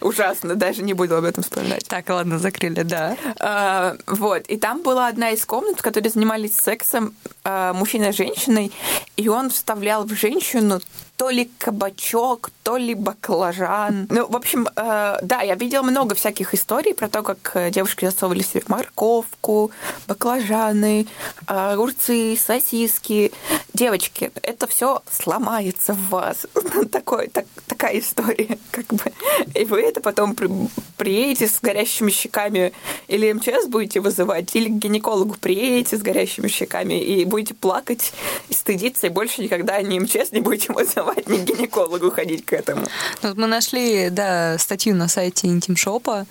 Ужасно, 0.01 0.55
даже 0.55 0.83
не 0.83 0.95
буду 0.95 1.17
об 1.17 1.25
этом 1.25 1.43
вспоминать. 1.43 1.87
Так, 1.89 2.09
ладно, 2.09 2.39
закрыли, 2.39 2.83
да. 2.83 3.17
А, 3.41 3.97
вот, 4.07 4.47
и 4.47 4.57
там 4.57 4.83
была 4.83 5.09
одна 5.09 5.31
из 5.31 5.45
комнат, 5.45 5.79
в 5.79 5.83
которой 5.83 6.09
занимались 6.09 6.57
сексом 6.57 7.15
а, 7.45 7.73
мужчина 7.73 8.13
с 8.13 8.17
женщиной, 8.17 8.73
и 9.17 9.29
он 9.29 9.51
вставлял 9.51 10.05
в 10.05 10.15
женщину 10.15 10.81
то 11.19 11.31
ли 11.31 11.51
кабачок, 11.59 12.51
то 12.63 12.77
ли 12.77 12.95
баклажан. 12.95 14.07
Ну, 14.09 14.29
в 14.29 14.37
общем, 14.37 14.69
э, 14.69 15.19
да, 15.21 15.41
я 15.43 15.57
видела 15.57 15.83
много 15.83 16.15
всяких 16.15 16.55
историй 16.55 16.95
про 16.95 17.09
то, 17.09 17.25
как 17.25 17.51
э, 17.55 17.71
девушки 17.71 18.05
засовывали 18.05 18.43
себе 18.43 18.63
морковку, 18.69 19.73
баклажаны, 20.07 21.09
э, 21.49 21.73
огурцы, 21.73 22.37
сосиски. 22.37 23.33
Девочки, 23.75 24.31
это 24.43 24.69
все 24.69 25.03
сломается 25.11 25.93
в 25.93 26.09
вас. 26.09 26.47
Такой, 26.93 27.27
так, 27.27 27.47
такая 27.67 27.99
история, 27.99 28.57
как 28.71 28.87
бы. 28.87 29.13
И 29.57 29.65
вы 29.65 29.81
это 29.81 30.01
потом 30.01 30.37
при, 30.37 30.49
приедете 30.97 31.49
с 31.49 31.59
горящими 31.61 32.11
щеками 32.11 32.73
или 33.09 33.33
МЧС 33.33 33.67
будете 33.67 33.99
вызывать, 33.99 34.55
или 34.55 34.69
к 34.69 34.73
гинекологу 34.73 35.35
приедете 35.41 35.97
с 35.97 36.01
горящими 36.01 36.47
щеками 36.47 36.95
и 36.95 37.25
будете 37.25 37.55
плакать 37.55 38.13
и 38.49 38.55
стыдиться, 38.55 39.09
и 39.09 39.11
больше 39.11 39.43
никогда 39.43 39.83
ни 39.83 39.99
МЧС 39.99 40.31
не 40.31 40.41
будете 40.41 40.73
вызывать 40.73 41.08
рекомендовать 41.09 41.29
не 41.29 41.39
гинекологу 41.39 42.11
ходить 42.11 42.45
к 42.45 42.53
этому. 42.53 42.87
Вот 43.23 43.37
мы 43.37 43.47
нашли, 43.47 44.11
да, 44.11 44.59
статью 44.59 44.95
на 44.95 45.09
сайте 45.09 45.49
Интимшопа 45.49 46.27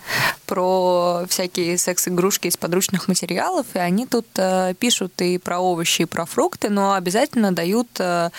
про 0.45 1.25
всякие 1.27 1.77
секс-игрушки 1.77 2.47
из 2.47 2.57
подручных 2.57 3.07
материалов, 3.07 3.65
и 3.73 3.79
они 3.79 4.05
тут 4.05 4.27
э, 4.37 4.73
пишут 4.79 5.21
и 5.21 5.37
про 5.37 5.59
овощи, 5.59 6.03
и 6.03 6.05
про 6.05 6.25
фрукты, 6.25 6.69
но 6.69 6.93
обязательно 6.93 7.51
дают 7.51 7.87
э, 7.99 8.29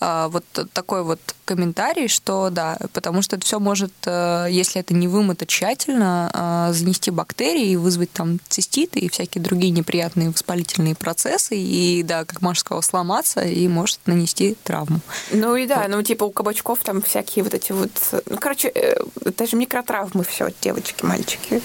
э, 0.00 0.28
вот 0.30 0.44
такой 0.72 1.02
вот 1.02 1.20
комментарий, 1.44 2.06
что 2.06 2.50
да, 2.50 2.78
потому 2.92 3.22
что 3.22 3.36
это 3.36 3.44
все 3.44 3.58
может, 3.58 3.92
э, 4.06 4.46
если 4.50 4.80
это 4.80 4.94
не 4.94 5.08
вымыто 5.08 5.46
тщательно, 5.46 6.30
э, 6.32 6.72
занести 6.72 7.10
бактерии 7.10 7.70
и 7.70 7.76
вызвать 7.76 8.12
там 8.12 8.38
циститы 8.48 9.00
и 9.00 9.08
всякие 9.08 9.42
другие 9.42 9.72
неприятные 9.72 10.30
воспалительные 10.30 10.94
процессы, 10.94 11.56
и 11.56 12.04
да, 12.04 12.24
как 12.24 12.40
Маша 12.40 12.60
сказала, 12.60 12.82
сломаться 12.82 13.40
и 13.40 13.66
может 13.66 13.98
нанести 14.06 14.56
травму. 14.62 15.00
Ну 15.32 15.56
и 15.56 15.66
да, 15.70 15.86
ну 15.88 16.02
типа 16.02 16.24
у 16.24 16.32
кабачков 16.32 16.80
там 16.82 17.00
всякие 17.00 17.44
вот 17.44 17.54
эти 17.54 17.70
вот... 17.70 17.90
Ну, 18.26 18.38
короче, 18.38 18.72
э, 18.74 18.96
это 19.24 19.46
же 19.46 19.56
микротравмы 19.56 20.24
все, 20.24 20.48
девочки, 20.60 21.04
мальчики. 21.04 21.62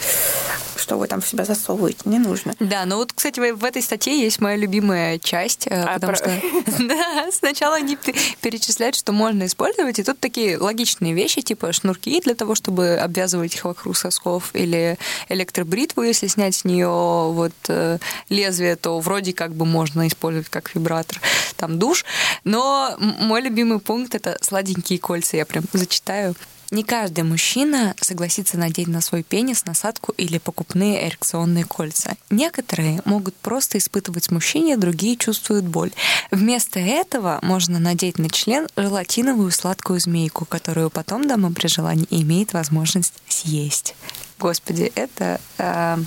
Что 0.75 0.97
вы 0.97 1.07
там 1.07 1.21
в 1.21 1.27
себя 1.27 1.43
засовываете, 1.45 2.01
не 2.05 2.19
нужно. 2.19 2.53
Да, 2.59 2.85
ну 2.85 2.97
вот, 2.97 3.13
кстати, 3.13 3.39
в 3.39 3.63
этой 3.63 3.81
статье 3.81 4.19
есть 4.19 4.41
моя 4.41 4.57
любимая 4.57 5.17
часть, 5.17 5.67
а, 5.67 5.95
потому 5.95 6.13
про... 6.13 6.15
что... 6.17 6.41
Да, 6.85 7.31
сначала 7.31 7.77
они 7.77 7.97
перечисляют, 8.41 8.95
что 8.95 9.11
можно 9.11 9.47
использовать, 9.47 9.97
и 9.97 10.03
тут 10.03 10.19
такие 10.19 10.59
логичные 10.59 11.13
вещи, 11.13 11.41
типа 11.41 11.73
шнурки 11.73 12.21
для 12.21 12.35
того, 12.35 12.53
чтобы 12.53 12.97
обвязывать 12.97 13.55
их 13.55 13.65
вокруг 13.65 13.97
сосков, 13.97 14.51
или 14.53 14.99
электробритву, 15.29 16.03
если 16.03 16.27
снять 16.27 16.55
с 16.55 16.65
нее 16.65 16.87
вот 16.87 17.53
э, 17.69 17.97
лезвие, 18.29 18.75
то 18.75 18.99
вроде 18.99 19.33
как 19.33 19.55
бы 19.55 19.65
можно 19.65 20.07
использовать 20.07 20.49
как 20.49 20.75
вибратор, 20.75 21.19
там 21.55 21.79
душ. 21.79 22.05
Но 22.43 22.95
мой 22.99 23.41
любимый 23.41 23.79
пункт 23.79 23.94
пункт— 23.95 24.13
это 24.15 24.37
сладенькие 24.41 24.99
кольца. 24.99 25.37
Я 25.37 25.45
прям 25.45 25.63
зачитаю. 25.71 26.35
Не 26.69 26.83
каждый 26.83 27.23
мужчина 27.23 27.95
согласится 28.01 28.57
надеть 28.57 28.89
на 28.89 28.99
свой 28.99 29.23
пенис 29.23 29.63
насадку 29.63 30.11
или 30.17 30.37
покупные 30.37 31.07
эрекционные 31.07 31.63
кольца. 31.63 32.17
Некоторые 32.29 33.01
могут 33.05 33.35
просто 33.37 33.77
испытывать 33.77 34.25
смущение, 34.25 34.75
другие 34.75 35.15
чувствуют 35.15 35.63
боль. 35.63 35.93
Вместо 36.29 36.77
этого 36.77 37.39
можно 37.41 37.79
надеть 37.79 38.17
на 38.17 38.29
член 38.29 38.67
желатиновую 38.75 39.51
сладкую 39.51 40.01
змейку, 40.01 40.43
которую 40.43 40.89
потом 40.89 41.25
дама 41.25 41.53
при 41.53 41.67
желании 41.67 42.07
имеет 42.09 42.51
возможность 42.51 43.13
съесть. 43.29 43.95
Господи, 44.37 44.91
это... 44.95 45.39
Э, 45.57 45.97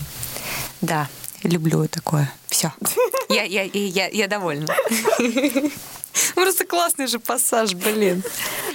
да, 0.82 1.08
люблю 1.42 1.88
такое. 1.88 2.30
Все. 2.48 2.70
Я, 3.30 3.44
я, 3.44 3.62
я, 3.62 4.08
я 4.08 4.28
довольна. 4.28 4.66
Просто 6.34 6.64
классный 6.64 7.06
же 7.06 7.18
пассаж, 7.18 7.74
блин. 7.74 8.22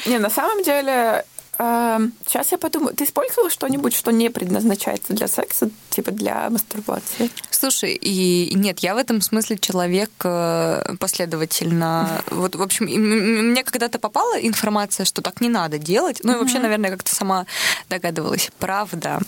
Не, 0.06 0.20
на 0.20 0.30
самом 0.30 0.64
деле, 0.64 1.26
Сейчас 1.56 2.52
я 2.52 2.58
подумаю, 2.58 2.96
ты 2.96 3.04
использовала 3.04 3.50
что-нибудь, 3.50 3.94
что 3.96 4.12
не 4.12 4.30
предназначается 4.30 5.14
для 5.14 5.28
секса, 5.28 5.70
типа 5.92 6.12
для 6.12 6.50
мастурбации? 6.50 7.30
Слушай, 7.52 7.94
и 7.94 8.54
нет, 8.56 8.80
я 8.80 8.96
в 8.96 8.98
этом 8.98 9.22
смысле 9.22 9.60
человек 9.60 10.10
э, 10.24 10.96
последовательно. 11.00 12.24
Вот, 12.32 12.56
в 12.56 12.62
общем, 12.62 12.86
мне 12.86 13.64
когда-то 13.64 14.00
попала 14.00 14.40
информация, 14.42 15.06
что 15.06 15.22
так 15.22 15.42
не 15.42 15.50
надо 15.50 15.78
делать. 15.78 16.22
Ну 16.24 16.34
и 16.34 16.40
вообще, 16.40 16.58
наверное, 16.58 16.90
как-то 16.90 17.14
сама 17.14 17.46
догадывалась. 17.88 18.50
Правда. 18.58 19.20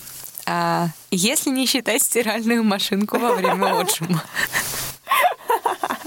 А 0.46 0.88
если 1.12 1.50
не 1.50 1.66
считать 1.66 2.02
стиральную 2.02 2.64
машинку 2.64 3.18
во 3.18 3.34
время 3.34 3.78
отжима. 3.78 4.22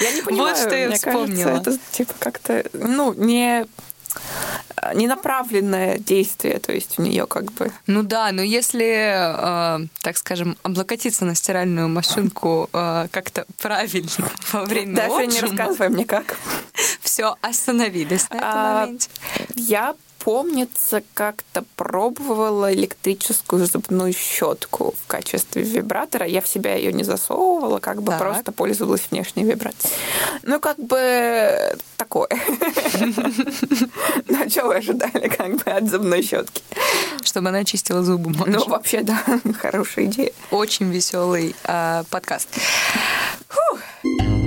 Я 0.00 0.12
не 0.12 0.22
понимаю, 0.22 0.54
вот 0.54 0.66
что 0.66 0.76
я 0.76 0.86
мне 0.88 0.96
вспомнила. 0.96 1.48
Кажется, 1.48 1.70
это 1.70 1.78
типа 1.92 2.14
как-то, 2.18 2.64
ну, 2.72 3.12
не 3.14 3.66
не 4.94 5.06
направленное 5.06 5.98
действие, 5.98 6.58
то 6.58 6.72
есть 6.72 6.98
у 6.98 7.02
нее 7.02 7.26
как 7.26 7.52
бы. 7.52 7.72
Ну 7.86 8.02
да, 8.02 8.32
но 8.32 8.42
если, 8.42 9.84
э, 9.84 9.86
так 10.02 10.16
скажем, 10.16 10.56
облокотиться 10.62 11.24
на 11.24 11.34
стиральную 11.34 11.88
машинку 11.88 12.68
э, 12.72 13.06
как-то 13.10 13.46
правильно 13.60 14.10
во 14.52 14.64
время 14.64 14.96
Даже 14.96 15.14
отжима, 15.14 15.32
не 15.32 15.40
рассказывай 15.40 15.88
мне 15.88 16.04
как. 16.04 16.36
Все, 17.00 17.36
остановились 17.40 18.28
на 18.30 18.34
этом 18.34 18.48
а, 18.48 18.80
моменте. 18.80 19.08
Я 19.54 19.94
помнится, 20.22 21.02
как-то 21.14 21.64
пробовала 21.74 22.72
электрическую 22.72 23.66
зубную 23.66 24.12
щетку 24.12 24.94
в 25.02 25.06
качестве 25.08 25.62
вибратора. 25.62 26.26
Я 26.26 26.40
в 26.40 26.46
себя 26.46 26.74
ее 26.74 26.92
не 26.92 27.02
засовывала, 27.02 27.80
как 27.80 28.02
бы 28.02 28.12
так. 28.12 28.20
просто 28.20 28.52
пользовалась 28.52 29.02
внешней 29.10 29.42
вибрацией. 29.42 29.92
Ну, 30.44 30.60
как 30.60 30.78
бы 30.78 31.76
такое. 31.96 32.28
Ну, 34.28 34.68
вы 34.68 34.76
ожидали, 34.76 35.28
как 35.28 35.56
бы, 35.56 35.70
от 35.70 35.88
зубной 35.88 36.22
щетки? 36.22 36.62
Чтобы 37.22 37.48
она 37.48 37.64
чистила 37.64 38.02
зубы. 38.02 38.32
Ну, 38.46 38.64
вообще, 38.68 39.02
да, 39.02 39.22
хорошая 39.58 40.04
идея. 40.06 40.32
Очень 40.50 40.90
веселый 40.90 41.56
а, 41.64 42.04
подкаст. 42.10 42.48
Фух. 43.48 44.41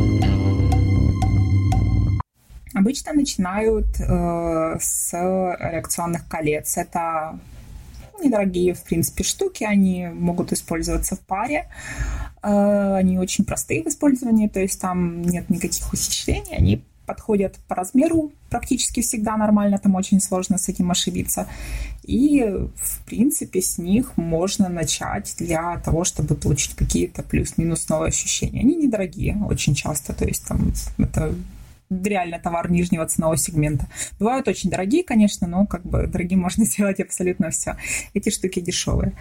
Обычно 2.75 3.13
начинают 3.13 3.87
э, 3.99 4.77
с 4.79 5.13
реакционных 5.13 6.27
колец. 6.27 6.77
Это 6.77 7.39
недорогие, 8.21 8.73
в 8.73 8.83
принципе, 8.83 9.23
штуки. 9.23 9.63
Они 9.63 10.07
могут 10.07 10.51
использоваться 10.51 11.15
в 11.15 11.21
паре. 11.21 11.67
Э, 12.43 12.95
они 12.95 13.17
очень 13.17 13.45
простые 13.45 13.81
в 13.83 13.87
использовании, 13.87 14.47
то 14.47 14.59
есть 14.59 14.79
там 14.79 15.21
нет 15.21 15.49
никаких 15.49 15.91
ухищрений. 15.93 16.55
Они 16.55 16.83
подходят 17.05 17.55
по 17.67 17.75
размеру 17.75 18.31
практически 18.49 19.01
всегда 19.01 19.37
нормально, 19.37 19.77
там 19.77 19.95
очень 19.95 20.19
сложно 20.19 20.57
с 20.57 20.69
этим 20.69 20.91
ошибиться. 20.91 21.47
И, 22.03 22.41
в 22.75 23.05
принципе, 23.05 23.61
с 23.61 23.77
них 23.77 24.17
можно 24.17 24.69
начать 24.69 25.35
для 25.37 25.77
того, 25.79 26.03
чтобы 26.03 26.35
получить 26.35 26.75
какие-то 26.75 27.23
плюс-минус 27.23 27.89
новые 27.89 28.09
ощущения. 28.09 28.61
Они 28.61 28.75
недорогие 28.75 29.37
очень 29.49 29.75
часто, 29.75 30.13
то 30.13 30.25
есть 30.25 30.45
там 30.47 30.71
это 30.97 31.33
реально 31.89 32.39
товар 32.39 32.71
нижнего 32.71 33.05
ценового 33.05 33.37
сегмента. 33.37 33.87
Бывают 34.19 34.47
очень 34.47 34.69
дорогие, 34.69 35.03
конечно, 35.03 35.47
но 35.47 35.65
как 35.65 35.83
бы 35.83 36.07
дорогим 36.07 36.39
можно 36.45 36.65
сделать 36.65 36.99
абсолютно 36.99 37.49
все. 37.49 37.77
Эти 38.13 38.29
штуки 38.29 38.59
дешевые. 38.59 39.13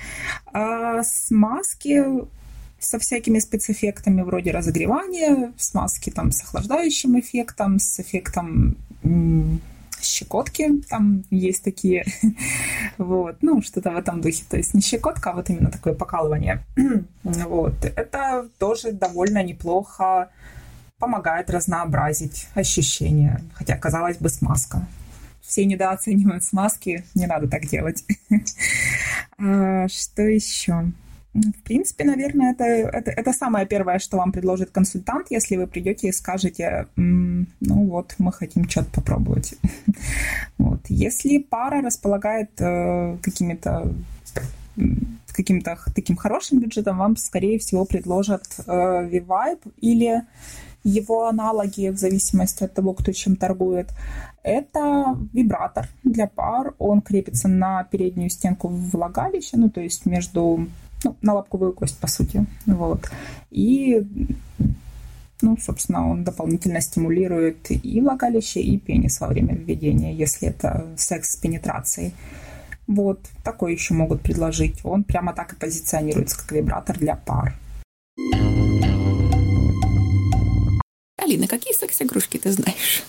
А 0.53 1.03
смазки 1.03 2.05
со 2.79 2.99
всякими 2.99 3.39
спецэффектами 3.39 4.23
вроде 4.23 4.51
разогревания, 4.51 5.53
смазки 5.57 6.11
там 6.11 6.31
с 6.31 6.43
охлаждающим 6.43 7.19
эффектом, 7.19 7.79
с 7.79 7.99
эффектом 8.01 8.77
щекотки, 10.03 10.83
там 10.89 11.25
есть 11.31 11.65
такие, 11.65 12.05
вот, 12.99 13.37
ну, 13.41 13.63
что-то 13.63 13.91
в 13.91 13.97
этом 13.97 14.21
духе, 14.21 14.45
то 14.49 14.57
есть 14.57 14.75
не 14.75 14.81
щекотка, 14.81 15.31
а 15.31 15.35
вот 15.35 15.49
именно 15.51 15.71
такое 15.71 15.95
покалывание, 15.95 16.63
вот, 17.25 17.85
это 17.85 18.49
тоже 18.59 18.93
довольно 18.93 19.43
неплохо 19.43 20.29
помогает 20.99 21.51
разнообразить 21.51 22.49
ощущения. 22.55 23.41
Хотя, 23.55 23.77
казалось 23.77 24.19
бы, 24.19 24.29
смазка. 24.29 24.87
Все 25.43 25.67
недооценивают 25.67 26.43
смазки, 26.43 27.05
не 27.15 27.27
надо 27.27 27.49
так 27.49 27.67
делать. 27.67 28.05
А, 29.37 29.89
что 29.89 30.23
еще? 30.23 30.85
В 31.35 31.63
принципе, 31.65 32.05
наверное, 32.05 32.53
это, 32.53 32.65
это, 32.65 33.11
это 33.11 33.33
самое 33.33 33.67
первое, 33.67 33.99
что 33.99 34.17
вам 34.17 34.31
предложит 34.31 34.71
консультант, 34.71 35.27
если 35.31 35.57
вы 35.57 35.67
придете 35.67 36.07
и 36.07 36.13
скажете, 36.13 36.87
ну 36.95 37.47
вот, 37.61 38.15
мы 38.19 38.33
хотим 38.33 38.69
что-то 38.69 38.91
попробовать. 38.93 39.55
Вот. 40.59 40.81
Если 40.89 41.39
пара 41.39 41.83
располагает 41.83 42.51
э, 42.61 43.17
какими-то 43.21 43.93
каким-то 45.35 45.79
таким 45.95 46.17
хорошим 46.17 46.61
бюджетом, 46.61 46.99
вам, 46.99 47.17
скорее 47.17 47.59
всего, 47.59 47.85
предложат 47.85 48.45
э, 48.67 49.09
V-Vibe 49.11 49.73
или 49.81 50.23
его 50.85 51.27
аналоги 51.27 51.89
в 51.89 51.97
зависимости 51.97 52.65
от 52.65 52.75
того, 52.75 52.93
кто 52.93 53.13
чем 53.13 53.37
торгует. 53.37 53.91
Это 54.43 55.17
вибратор 55.33 55.89
для 56.05 56.27
пар. 56.27 56.75
Он 56.79 57.01
крепится 57.01 57.49
на 57.49 57.85
переднюю 57.85 58.31
стенку 58.31 58.69
влагалища, 58.69 59.57
ну, 59.57 59.71
то 59.71 59.81
есть 59.81 60.07
между 60.07 60.69
ну, 61.05 61.17
на 61.23 61.35
лобковую 61.35 61.73
кость, 61.73 61.99
по 61.99 62.07
сути. 62.07 62.47
Вот. 62.67 63.11
И, 63.51 64.07
ну, 65.41 65.57
собственно, 65.57 66.11
он 66.11 66.25
дополнительно 66.25 66.81
стимулирует 66.83 67.71
и 67.71 68.01
влагалище, 68.01 68.61
и 68.61 68.79
пенис 68.79 69.21
во 69.21 69.29
время 69.29 69.55
введения, 69.55 70.13
если 70.13 70.49
это 70.49 70.87
секс 70.97 71.33
с 71.33 71.37
пенетрацией. 71.37 72.13
Вот, 72.87 73.21
такой 73.43 73.73
еще 73.73 73.95
могут 73.95 74.23
предложить. 74.23 74.85
Он 74.85 75.05
прямо 75.05 75.33
так 75.33 75.53
и 75.53 75.57
позиционируется, 75.57 76.39
как 76.39 76.53
вибратор 76.53 76.99
для 76.99 77.17
пар. 77.17 77.55
Алина, 81.17 81.49
какие 81.49 81.73
секс-игрушки 81.73 82.39
ты 82.39 82.53
знаешь? 82.53 83.03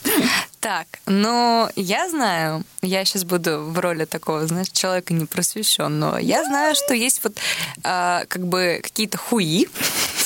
Так, 0.61 0.87
ну, 1.05 1.69
я 1.75 2.09
знаю, 2.09 2.63
я 2.81 3.03
сейчас 3.05 3.23
буду 3.25 3.59
в 3.65 3.77
роли 3.77 4.05
такого, 4.05 4.47
знаешь, 4.47 4.69
человека 4.69 5.13
непросвещенного. 5.13 6.17
Я 6.17 6.43
знаю, 6.45 6.75
что 6.75 6.93
есть 6.93 7.23
вот 7.23 7.37
а, 7.83 8.23
как 8.27 8.47
бы 8.47 8.79
какие-то 8.81 9.17
хуи, 9.17 9.67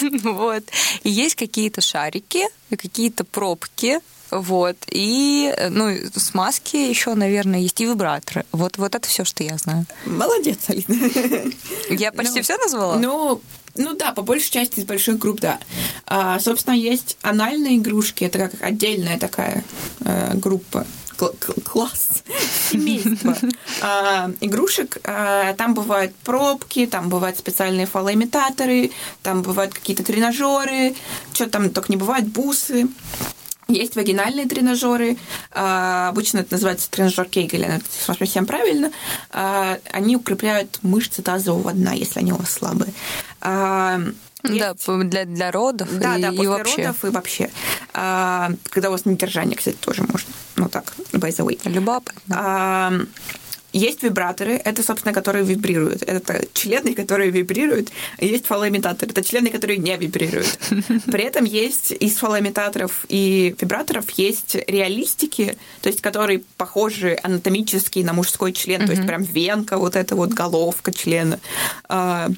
вот, 0.24 0.63
и 1.03 1.10
есть 1.10 1.36
какие-то 1.36 1.82
шарики, 1.82 2.44
и 2.70 2.75
какие-то 2.75 3.25
пробки, 3.25 4.00
вот. 4.31 4.77
И, 4.91 5.53
ну, 5.69 5.95
смазки 6.15 6.75
еще, 6.75 7.13
наверное, 7.15 7.59
есть 7.59 7.79
и 7.81 7.86
вибраторы. 7.86 8.45
Вот, 8.51 8.77
вот 8.77 8.95
это 8.95 9.07
все, 9.07 9.25
что 9.25 9.43
я 9.43 9.57
знаю. 9.57 9.86
Молодец, 10.05 10.69
Алина. 10.69 11.51
Я 11.89 12.12
почти 12.12 12.38
ну, 12.38 12.43
все 12.43 12.57
назвала? 12.57 12.98
Ну, 12.98 13.41
ну 13.75 13.93
да, 13.95 14.12
по 14.12 14.21
большей 14.21 14.51
части 14.51 14.79
из 14.79 14.86
больших 14.86 15.17
групп, 15.17 15.39
да. 15.39 15.59
А, 16.05 16.39
собственно, 16.39 16.74
есть 16.74 17.17
анальные 17.21 17.77
игрушки, 17.77 18.24
это 18.24 18.38
как 18.38 18.62
отдельная 18.62 19.17
такая 19.17 19.63
э, 20.01 20.33
группа 20.36 20.86
класс, 21.63 22.24
семейство 22.69 23.36
а, 23.81 24.31
игрушек. 24.39 24.98
А, 25.03 25.53
там 25.53 25.74
бывают 25.74 26.15
пробки, 26.15 26.86
там 26.86 27.09
бывают 27.09 27.38
специальные 27.38 27.86
фалоимитаторы, 27.86 28.91
там 29.21 29.41
бывают 29.41 29.74
какие-то 29.74 30.03
тренажеры, 30.03 30.95
что 31.33 31.50
там 31.50 31.69
только 31.69 31.91
не 31.91 31.98
бывает, 31.98 32.27
бусы. 32.27 32.88
Есть 33.70 33.96
вагинальные 33.96 34.48
тренажеры, 34.48 35.18
а, 35.52 36.10
обычно 36.10 36.40
это 36.40 36.54
называется 36.54 36.90
тренажер 36.90 37.26
Кейгеля, 37.26 37.78
это 37.78 38.16
совсем 38.16 38.48
правильно. 38.48 38.92
А, 39.30 39.78
они 39.92 40.16
укрепляют 40.16 40.80
мышцы 40.82 41.22
тазового 41.22 41.72
дна, 41.74 41.94
если 41.94 42.20
они 42.20 42.34
у 42.34 42.38
вас 42.38 42.52
слабые. 42.52 42.92
А, 43.42 44.02
есть... 44.44 44.86
Да, 44.88 45.04
для, 45.04 45.26
для 45.26 45.52
родов 45.52 45.88
да, 46.00 46.18
и, 46.18 46.22
да, 46.22 46.30
после 46.30 46.44
и 46.44 46.48
вообще. 46.48 46.82
родов 46.82 47.06
и 47.06 47.10
вообще. 47.10 47.50
Когда 47.94 48.88
у 48.88 48.92
вас 48.92 49.06
недержание, 49.06 49.56
кстати, 49.56 49.78
тоже 49.80 50.04
можно. 50.04 50.34
Ну 50.56 50.68
так, 50.70 50.96
by 51.12 51.30
the 51.30 51.46
way. 51.46 51.60
Любопытно. 51.70 53.06
Есть 53.72 54.04
вибраторы, 54.04 54.54
это, 54.54 54.84
собственно, 54.84 55.14
которые 55.14 55.46
вибрируют. 55.46 56.02
Это 56.04 56.46
члены, 56.54 56.96
которые 56.96 57.30
вибрируют. 57.30 57.90
Есть 58.20 58.48
фалоимитаторы, 58.48 59.12
это 59.12 59.24
члены, 59.24 59.50
которые 59.50 59.77
не 59.77 59.96
вибрируют. 59.96 60.60
При 61.05 61.24
этом 61.24 61.46
есть 61.46 61.92
из 61.92 62.16
фалоимитаторов 62.18 63.05
и 63.10 63.55
вибраторов 63.60 64.10
есть 64.12 64.55
реалистики, 64.68 65.58
то 65.82 65.90
есть 65.90 66.01
которые 66.01 66.44
похожи 66.58 67.18
анатомически 67.22 68.00
на 68.00 68.14
мужской 68.14 68.53
член, 68.53 68.86
то 68.86 68.92
есть 68.92 69.05
прям 69.05 69.24
венка, 69.24 69.77
вот 69.77 69.96
эта 69.96 70.16
вот 70.16 70.29
головка 70.29 70.92
члена. 70.92 71.40
А, 71.88 72.29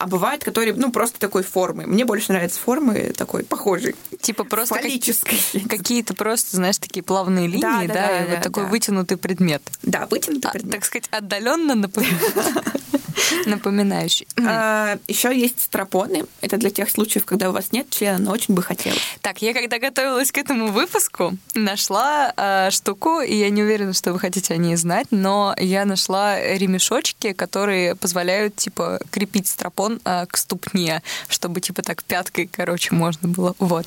а 0.00 0.06
бывают, 0.06 0.42
которые, 0.42 0.72
ну, 0.72 0.90
просто 0.90 1.20
такой 1.20 1.42
формы. 1.42 1.86
Мне 1.86 2.06
больше 2.06 2.32
нравятся 2.32 2.58
формы 2.58 3.12
такой 3.14 3.44
похожей. 3.44 3.94
Типа 4.20 4.44
просто 4.44 4.74
фаллической. 4.74 5.38
Какие-то 5.68 6.14
просто, 6.14 6.56
знаешь, 6.56 6.78
такие 6.78 7.02
плавные 7.02 7.46
линии, 7.46 7.60
да, 7.60 7.80
да, 7.80 7.86
да, 7.86 7.94
да 7.94 8.20
и 8.20 8.28
да, 8.28 8.34
вот 8.34 8.42
такой 8.42 8.64
да. 8.64 8.68
вытянутый 8.68 9.16
предмет. 9.16 9.62
Да, 9.82 10.06
вытянутый 10.06 10.50
а, 10.50 10.52
предмет. 10.52 10.74
Так 10.74 10.84
сказать, 10.84 11.08
отдаленно 11.10 11.74
напоминающий. 13.46 14.26
А, 14.44 14.98
Еще 15.08 15.36
есть 15.38 15.60
стропоны. 15.60 16.24
Это 16.40 16.56
для 16.56 16.70
тех 16.70 16.90
случаев, 16.90 17.24
когда 17.24 17.50
у 17.50 17.52
вас 17.52 17.72
нет 17.72 17.90
члена, 17.90 18.18
но 18.18 18.32
очень 18.32 18.54
бы 18.54 18.62
хотелось. 18.62 19.00
Так, 19.20 19.42
я 19.42 19.52
когда 19.54 19.78
готовилась 19.78 20.32
к 20.32 20.38
этому 20.38 20.68
выпуску, 20.68 21.36
нашла 21.54 22.32
а, 22.36 22.70
штуку, 22.70 23.20
и 23.20 23.34
я 23.34 23.50
не 23.50 23.62
уверена, 23.62 23.92
что 23.92 24.12
вы 24.12 24.18
хотите 24.18 24.54
о 24.54 24.56
ней 24.56 24.76
знать, 24.76 25.06
но 25.10 25.54
я 25.58 25.84
нашла 25.84 26.40
ремешочки, 26.40 27.32
которые 27.32 27.94
позволяют, 27.94 28.56
типа, 28.56 29.00
крепить 29.10 29.48
стропон 29.48 30.00
а, 30.04 30.26
к 30.26 30.36
ступне, 30.36 31.02
чтобы 31.28 31.60
типа 31.60 31.82
так 31.82 32.02
пяткой, 32.04 32.48
короче, 32.50 32.94
можно 32.94 33.28
было. 33.28 33.54
Вот. 33.58 33.86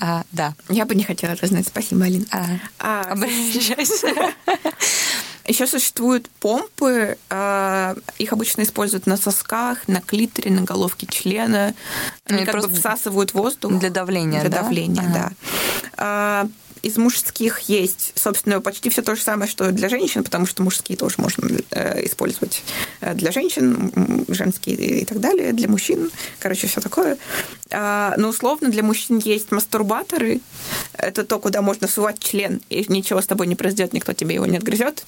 А, 0.00 0.24
да. 0.32 0.54
Я 0.68 0.84
бы 0.84 0.94
не 0.94 1.04
хотела 1.04 1.32
это 1.32 1.46
знать. 1.46 1.66
Спасибо, 1.66 2.04
Алина. 2.04 2.26
А, 2.30 2.46
а, 2.78 3.12
обращайся. 3.12 4.08
Еще 5.46 5.66
существуют 5.66 6.30
помпы, 6.40 7.18
а, 7.28 7.96
их 8.18 8.32
обычно 8.32 8.62
используют 8.62 9.06
на 9.06 9.16
сосках, 9.16 9.88
на 9.88 10.00
клиторе, 10.00 10.52
на 10.52 10.62
головке 10.62 11.06
члена. 11.06 11.74
Они 12.26 12.44
как 12.44 12.60
бы 12.60 12.68
всасывают 12.68 13.34
воздух. 13.34 13.72
Для 13.78 13.90
давления, 13.90 14.40
Для 14.40 14.50
да? 14.50 14.62
давления, 14.62 15.02
ага. 15.02 15.32
да. 15.96 16.48
Из 16.82 16.96
мужских 16.96 17.60
есть, 17.60 18.12
собственно, 18.16 18.60
почти 18.60 18.90
все 18.90 19.02
то 19.02 19.14
же 19.14 19.22
самое, 19.22 19.50
что 19.50 19.70
для 19.70 19.88
женщин, 19.88 20.24
потому 20.24 20.46
что 20.46 20.62
мужские 20.62 20.98
тоже 20.98 21.16
можно 21.18 21.48
э, 21.70 22.04
использовать 22.06 22.62
э, 23.00 23.14
для 23.14 23.30
женщин, 23.30 24.24
женские 24.28 24.76
и 24.76 25.04
так 25.04 25.20
далее, 25.20 25.52
для 25.52 25.68
мужчин, 25.68 26.10
короче, 26.38 26.66
все 26.66 26.80
такое. 26.80 27.18
А, 27.70 28.14
но 28.18 28.28
условно 28.28 28.68
для 28.68 28.82
мужчин 28.82 29.18
есть 29.18 29.52
мастурбаторы. 29.52 30.40
Это 30.92 31.24
то, 31.24 31.38
куда 31.38 31.62
можно 31.62 31.86
сувать 31.88 32.18
член, 32.18 32.60
и 32.68 32.84
ничего 32.88 33.20
с 33.20 33.26
тобой 33.26 33.46
не 33.46 33.54
произойдет, 33.54 33.92
никто 33.92 34.12
тебе 34.12 34.34
его 34.34 34.46
не 34.46 34.56
отгрызет 34.56 35.04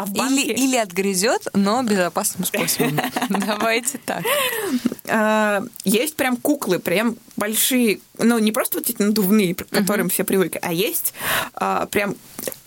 а 0.00 0.04
в 0.06 0.12
банке... 0.12 0.42
Или, 0.42 0.52
или 0.52 0.76
отгрызет, 0.76 1.46
но 1.54 1.82
безопасным 1.82 2.44
способом. 2.44 3.00
Давайте 3.28 3.98
так. 3.98 4.22
А, 5.08 5.62
есть 5.84 6.16
прям 6.16 6.36
куклы, 6.36 6.78
прям 6.78 7.16
большие, 7.36 8.00
ну, 8.18 8.38
не 8.38 8.52
просто 8.52 8.78
вот 8.78 8.90
эти 8.90 9.00
надувные, 9.00 9.54
к 9.54 9.68
которым 9.68 10.08
все 10.08 10.24
привыкли, 10.24 10.58
а 10.62 10.72
есть 10.72 11.14
а, 11.54 11.86
прям 11.86 12.16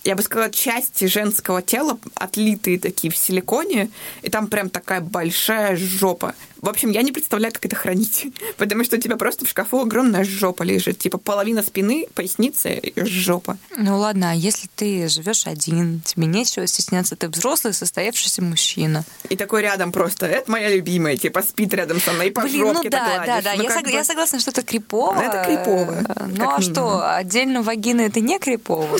я 0.07 0.15
бы 0.15 0.21
сказала, 0.21 0.49
части 0.49 1.03
женского 1.05 1.61
тела, 1.61 1.99
отлитые 2.15 2.79
такие 2.79 3.11
в 3.11 3.17
силиконе, 3.17 3.89
и 4.21 4.29
там 4.29 4.47
прям 4.47 4.69
такая 4.69 5.01
большая 5.01 5.75
жопа. 5.75 6.33
В 6.61 6.69
общем, 6.69 6.91
я 6.91 7.01
не 7.01 7.11
представляю, 7.11 7.53
как 7.53 7.65
это 7.65 7.75
хранить, 7.75 8.27
потому 8.57 8.83
что 8.83 8.97
у 8.97 8.99
тебя 8.99 9.17
просто 9.17 9.45
в 9.45 9.49
шкафу 9.49 9.81
огромная 9.81 10.23
жопа 10.23 10.63
лежит, 10.63 10.99
типа 10.99 11.17
половина 11.17 11.61
спины, 11.61 12.07
поясницы 12.13 12.73
и 12.73 13.03
жопа. 13.05 13.57
Ну 13.77 13.97
ладно, 13.97 14.31
а 14.31 14.33
если 14.33 14.67
ты 14.75 15.07
живешь 15.07 15.47
один, 15.47 16.01
тебе 16.01 16.25
нечего 16.25 16.65
стесняться, 16.67 17.15
ты 17.15 17.29
взрослый, 17.29 17.73
состоявшийся 17.73 18.41
мужчина. 18.41 19.03
И 19.29 19.35
такой 19.35 19.61
рядом 19.61 19.91
просто, 19.91 20.25
это 20.25 20.49
моя 20.51 20.69
любимая, 20.69 21.17
типа 21.17 21.41
спит 21.41 21.73
рядом 21.73 22.01
со 22.01 22.13
мной, 22.13 22.29
и 22.29 22.31
по 22.31 22.41
Блин, 22.41 22.61
ну 22.61 22.73
жопке 22.73 22.89
ну 22.89 22.89
да, 22.89 23.23
да, 23.25 23.41
да, 23.41 23.53
ну, 23.55 23.63
я, 23.63 23.71
сог... 23.71 23.83
бы... 23.83 23.91
я 23.91 24.03
согласна, 24.03 24.39
что 24.39 24.51
это 24.51 24.63
крипово. 24.63 25.19
Это 25.19 25.43
крипово. 25.45 26.03
Ну 26.35 26.49
а 26.49 26.61
что, 26.61 27.15
отдельно 27.15 27.61
вагина 27.61 28.01
это 28.01 28.19
не 28.19 28.39
крипово? 28.39 28.99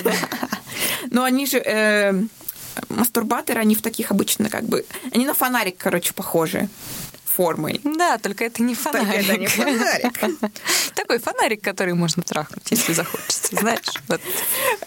Но 1.11 1.23
они 1.23 1.45
же... 1.45 1.57
Э, 1.57 2.13
мастурбаторы, 2.89 3.59
они 3.59 3.73
в 3.73 3.81
таких 3.81 4.11
обычно 4.11 4.49
как 4.49 4.63
бы... 4.65 4.85
Они 5.11 5.25
на 5.25 5.33
фонарик, 5.33 5.77
короче, 5.77 6.13
похожи 6.13 6.69
формой. 7.37 7.79
Да, 7.83 8.17
только 8.17 8.45
это 8.45 8.63
не 8.63 8.73
фонарик. 8.73 9.07
Только 9.07 9.19
это 9.19 9.37
не 9.37 9.47
фонарик. 9.47 10.51
Такой 10.95 11.19
фонарик, 11.19 11.61
который 11.61 11.93
можно 11.93 12.23
трахнуть, 12.23 12.63
если 12.71 12.93
захочется, 12.93 13.55
знаешь. 13.55 13.93
Вот. 14.07 14.19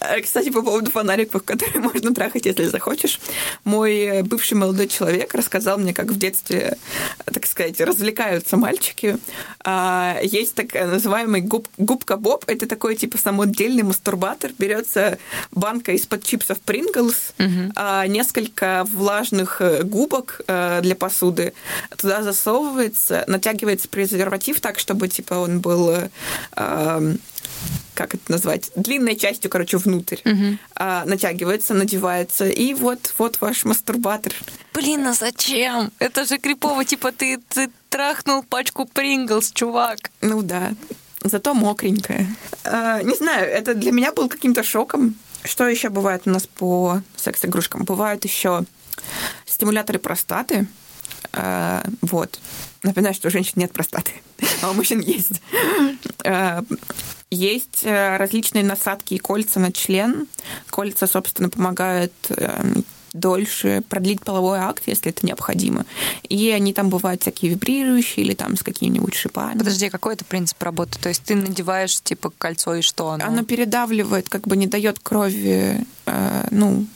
Э, 0.00 0.20
кстати, 0.20 0.50
по 0.50 0.60
поводу 0.60 0.90
фонариков, 0.90 1.44
которые 1.44 1.80
можно 1.92 2.12
трахать, 2.12 2.46
если 2.46 2.64
захочешь. 2.64 3.20
Мой 3.62 4.22
бывший 4.22 4.54
молодой 4.54 4.88
человек 4.88 5.32
рассказал 5.32 5.78
мне, 5.78 5.94
как 5.94 6.06
в 6.06 6.18
детстве, 6.18 6.76
так 7.24 7.46
сказать, 7.46 7.80
развлекаются 7.80 8.56
мальчики. 8.56 9.18
А, 9.64 10.18
есть 10.20 10.56
так 10.56 10.74
называемый 10.74 11.42
губ, 11.42 11.68
губка 11.78 12.16
Боб. 12.16 12.44
Это 12.48 12.66
такой, 12.66 12.96
типа, 12.96 13.16
самодельный 13.16 13.84
мастурбатор. 13.84 14.50
Берется 14.58 15.18
банка 15.52 15.92
из-под 15.92 16.24
чипсов 16.24 16.58
Принглс, 16.58 17.32
угу. 17.38 17.72
несколько 18.08 18.84
влажных 18.88 19.60
э, 19.60 19.84
губок 19.84 20.40
э, 20.48 20.80
для 20.82 20.96
посуды. 20.96 21.52
Туда 21.96 22.22
засовывается 22.24 22.39
засовывается, 22.40 23.24
натягивается 23.26 23.88
презерватив 23.88 24.60
так, 24.60 24.78
чтобы, 24.78 25.08
типа, 25.08 25.34
он 25.34 25.60
был... 25.60 25.94
Э, 26.56 27.14
как 27.94 28.14
это 28.14 28.32
назвать, 28.32 28.70
длинной 28.76 29.14
частью, 29.14 29.50
короче, 29.50 29.76
внутрь. 29.76 30.16
Мгм. 30.24 30.58
А, 30.74 31.04
натягивается, 31.04 31.74
надевается, 31.74 32.48
и 32.48 32.72
вот, 32.72 33.12
вот 33.18 33.38
ваш 33.40 33.64
мастурбатор. 33.66 34.32
Блин, 34.72 35.06
а 35.06 35.12
зачем? 35.12 35.92
Это 35.98 36.24
же 36.24 36.38
крипово, 36.38 36.82
типа 36.86 37.12
ты, 37.12 37.38
ты 37.48 37.70
трахнул 37.90 38.42
пачку 38.42 38.86
Принглс, 38.86 39.52
чувак. 39.52 39.98
Ну 40.22 40.40
да, 40.40 40.72
зато 41.22 41.52
мокренькая. 41.52 42.26
А, 42.64 43.02
не 43.02 43.16
знаю, 43.16 43.46
это 43.50 43.74
для 43.74 43.92
меня 43.92 44.12
был 44.12 44.30
каким-то 44.30 44.62
шоком. 44.62 45.16
Что 45.44 45.68
еще 45.68 45.90
бывает 45.90 46.22
у 46.24 46.30
нас 46.30 46.46
по 46.46 47.02
секс-игрушкам? 47.16 47.84
Бывают 47.84 48.24
еще 48.24 48.64
стимуляторы 49.44 49.98
простаты. 49.98 50.66
А, 51.32 51.84
вот. 52.02 52.38
Напоминаю, 52.82 53.14
что 53.14 53.28
у 53.28 53.30
женщин 53.30 53.54
нет 53.56 53.72
простаты, 53.72 54.12
а 54.62 54.70
у 54.70 54.74
мужчин 54.74 55.00
есть. 55.00 55.42
А, 56.24 56.62
Есть 57.30 57.82
э, 57.84 58.16
различные 58.16 58.64
насадки 58.64 59.14
и 59.14 59.18
кольца 59.18 59.60
на 59.60 59.70
член. 59.70 60.26
Кольца, 60.68 61.06
собственно, 61.06 61.48
помогают 61.48 62.12
э, 62.28 62.74
дольше 63.12 63.82
продлить 63.88 64.22
половой 64.22 64.58
акт, 64.58 64.82
если 64.86 65.10
это 65.10 65.24
необходимо. 65.24 65.84
И 66.28 66.50
они 66.50 66.72
там 66.72 66.90
бывают 66.90 67.22
всякие 67.22 67.52
вибрирующие 67.52 68.24
или 68.24 68.34
там 68.34 68.56
с 68.56 68.62
какими-нибудь 68.62 69.14
шипами. 69.14 69.58
Подожди, 69.58 69.86
а 69.86 69.90
какой 69.90 70.14
это 70.14 70.24
принцип 70.24 70.60
работы? 70.62 70.98
То 70.98 71.08
есть 71.08 71.22
ты 71.22 71.36
надеваешь, 71.36 72.00
типа, 72.00 72.32
кольцо 72.36 72.74
и 72.74 72.82
что 72.82 73.10
оно? 73.10 73.24
Оно 73.24 73.44
передавливает, 73.44 74.28
как 74.28 74.48
бы 74.48 74.56
не 74.56 74.66
дает 74.66 74.98
крови, 74.98 75.86
э, 76.06 76.48
ну, 76.50 76.86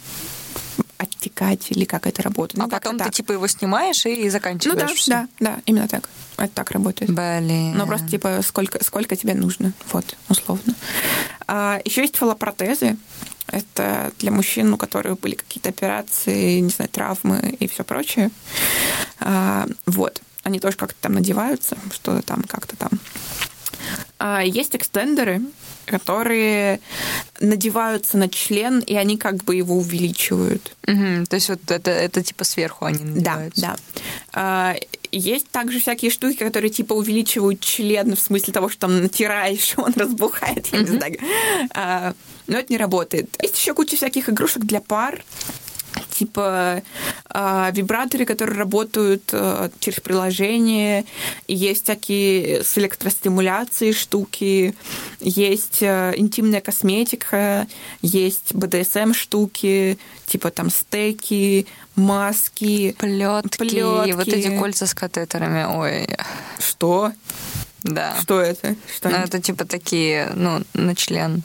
оттекать 0.98 1.70
или 1.70 1.84
как 1.84 2.06
это 2.06 2.22
работает. 2.22 2.60
а 2.60 2.64
Ну, 2.64 2.70
потом 2.70 2.98
ты, 2.98 3.04
так. 3.04 3.12
типа, 3.14 3.32
его 3.32 3.46
снимаешь 3.46 4.06
и 4.06 4.24
Ну 4.24 4.30
заканчиваешь 4.30 4.78
да, 4.80 4.94
всё. 4.94 5.10
да, 5.12 5.28
да, 5.40 5.58
именно 5.66 5.88
так. 5.88 6.08
Это 6.36 6.48
так 6.54 6.70
работает. 6.70 7.10
Блин. 7.10 7.72
Ну, 7.76 7.86
просто 7.86 8.08
типа 8.08 8.40
сколько, 8.46 8.82
сколько 8.84 9.16
тебе 9.16 9.34
нужно, 9.34 9.72
вот, 9.92 10.16
условно. 10.28 10.74
А, 11.46 11.80
еще 11.84 12.02
есть 12.02 12.16
фалопротезы. 12.16 12.96
Это 13.48 14.10
для 14.18 14.30
мужчин, 14.30 14.72
у 14.72 14.76
которых 14.78 15.20
были 15.20 15.34
какие-то 15.34 15.68
операции, 15.68 16.60
не 16.60 16.70
знаю, 16.70 16.88
травмы 16.88 17.56
и 17.60 17.68
все 17.68 17.84
прочее. 17.84 18.30
А, 19.20 19.66
вот. 19.86 20.20
Они 20.42 20.60
тоже 20.60 20.76
как-то 20.76 20.96
там 21.00 21.12
надеваются, 21.14 21.76
что-то 21.92 22.22
там, 22.22 22.42
как-то 22.42 22.76
там. 22.76 22.90
А, 24.18 24.42
есть 24.42 24.74
экстендеры, 24.76 25.42
которые 25.86 26.80
надеваются 27.40 28.16
на 28.16 28.28
член, 28.28 28.80
и 28.80 28.94
они 28.94 29.18
как 29.18 29.44
бы 29.44 29.54
его 29.56 29.76
увеличивают. 29.76 30.74
Мгм, 30.86 31.26
То 31.26 31.36
есть 31.36 31.48
вот 31.48 31.70
это, 31.70 31.90
это 31.90 32.22
типа 32.22 32.44
сверху 32.44 32.84
они 32.86 32.98
Да, 32.98 33.04
надеваются. 33.36 33.60
да. 33.60 33.76
А, 34.32 34.74
Есть 35.12 35.48
также 35.50 35.80
всякие 35.80 36.10
штуки, 36.10 36.36
которые 36.38 36.70
типа 36.70 36.92
увеличивают 36.94 37.60
член 37.60 38.16
в 38.16 38.20
смысле 38.20 38.52
того, 38.52 38.68
что 38.68 38.80
там 38.82 39.02
натираешь, 39.02 39.74
он 39.76 39.92
разбухает, 39.94 40.66
я 40.72 40.78
не 40.80 40.86
знаю. 40.86 41.18
А, 41.74 42.14
Но 42.46 42.58
это 42.58 42.72
не 42.72 42.78
работает. 42.78 43.28
Есть 43.42 43.58
еще 43.58 43.74
куча 43.74 43.96
всяких 43.96 44.28
игрушек 44.28 44.64
для 44.64 44.80
пар, 44.80 45.22
типа 46.14 46.82
а, 47.28 47.70
вибраторы, 47.72 48.24
которые 48.24 48.56
работают 48.56 49.30
а, 49.32 49.70
через 49.80 50.00
приложение, 50.00 51.04
есть 51.48 51.84
всякие 51.84 52.62
с 52.62 52.78
электростимуляцией 52.78 53.92
штуки, 53.92 54.74
есть 55.20 55.82
а, 55.82 56.12
интимная 56.16 56.60
косметика, 56.60 57.66
есть 58.00 58.54
БДСМ 58.54 59.12
штуки, 59.12 59.98
типа 60.26 60.50
там 60.50 60.70
стейки, 60.70 61.66
маски. 61.96 62.94
Плетки, 62.98 63.58
Плётки. 63.58 64.12
вот 64.12 64.28
эти 64.28 64.56
кольца 64.56 64.86
с 64.86 64.94
катетерами. 64.94 65.64
Ой, 65.64 66.08
Что? 66.58 67.12
да. 67.82 68.16
Что 68.22 68.40
это? 68.40 68.76
Что 68.96 69.08
Ну, 69.10 69.16
это 69.16 69.40
типа 69.40 69.64
такие, 69.64 70.30
ну, 70.34 70.62
на 70.74 70.94
член. 70.94 71.42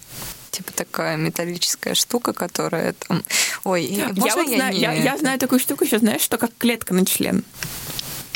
Типа 0.59 0.73
такая 0.73 1.15
металлическая 1.15 1.93
штука, 1.93 2.33
которая 2.33 2.91
там... 2.91 3.23
Ой, 3.63 3.85
я, 3.85 4.09
вот 4.09 4.29
знаю, 4.33 4.73
не 4.73 4.81
я, 4.81 4.91
я 4.91 5.17
знаю 5.17 5.39
такую 5.39 5.59
штуку, 5.59 5.85
еще 5.85 5.99
знаешь, 5.99 6.19
что 6.19 6.37
как 6.37 6.51
клетка 6.57 6.93
на 6.93 7.05
член. 7.05 7.45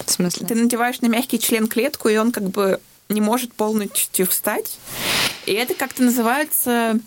В 0.06 0.10
смысле? 0.10 0.48
Ты 0.48 0.56
надеваешь 0.56 1.02
на 1.02 1.08
мягкий 1.08 1.38
член 1.38 1.68
клетку, 1.68 2.08
и 2.08 2.16
он 2.16 2.32
как 2.32 2.44
бы 2.44 2.80
не 3.10 3.20
может 3.20 3.54
полностью 3.54 4.26
встать. 4.26 4.78
И 5.46 5.52
это 5.52 5.74
как-то 5.74 6.02
называется 6.02 6.98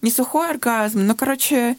не 0.00 0.10
сухой 0.10 0.48
оргазм, 0.48 1.06
но, 1.06 1.14
короче, 1.14 1.76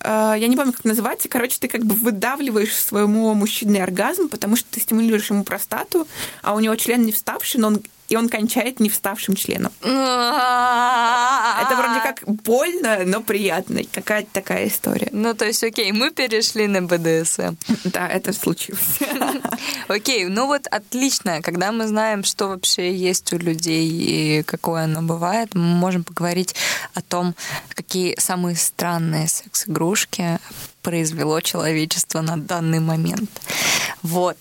э, 0.00 0.34
я 0.38 0.48
не 0.48 0.56
помню, 0.56 0.72
как 0.72 0.80
это 0.80 0.88
называется. 0.88 1.28
Короче, 1.28 1.58
ты 1.60 1.68
как 1.68 1.84
бы 1.84 1.94
выдавливаешь 1.94 2.74
своему 2.74 3.34
мужчине 3.34 3.82
оргазм, 3.82 4.30
потому 4.30 4.56
что 4.56 4.66
ты 4.70 4.80
стимулируешь 4.80 5.28
ему 5.28 5.44
простату, 5.44 6.08
а 6.40 6.54
у 6.54 6.60
него 6.60 6.76
член 6.76 7.04
не 7.04 7.12
вставший, 7.12 7.60
но 7.60 7.66
он, 7.66 7.82
и 8.08 8.16
он 8.16 8.28
кончает 8.28 8.80
не 8.80 8.88
вставшим 8.88 9.34
членом. 9.34 9.72
Это 9.80 11.76
вроде 11.76 12.00
как 12.00 12.22
больно, 12.26 13.04
но 13.04 13.20
приятно. 13.20 13.80
Какая-то 13.92 14.28
такая 14.32 14.68
история. 14.68 15.08
Ну, 15.12 15.34
то 15.34 15.44
есть, 15.44 15.64
окей, 15.64 15.92
мы 15.92 16.10
перешли 16.10 16.66
на 16.66 16.82
БДСМ. 16.82 17.56
Да, 17.84 18.08
это 18.08 18.32
случилось. 18.32 18.98
Окей, 19.88 20.26
ну 20.26 20.46
вот 20.46 20.66
отлично. 20.66 21.40
Когда 21.40 21.72
мы 21.72 21.86
знаем, 21.86 22.24
что 22.24 22.48
вообще 22.48 22.94
есть 22.94 23.32
у 23.32 23.38
людей 23.38 23.88
и 23.88 24.42
какое 24.42 24.84
оно 24.84 25.02
бывает, 25.02 25.54
мы 25.54 25.62
можем 25.62 26.04
поговорить 26.04 26.54
о 26.94 27.00
том, 27.00 27.34
какие 27.68 28.18
самые 28.18 28.56
странные 28.56 29.28
секс-игрушки 29.28 30.38
произвело 30.82 31.40
человечество 31.40 32.20
на 32.20 32.36
данный 32.36 32.80
момент. 32.80 33.30
Вот. 34.02 34.36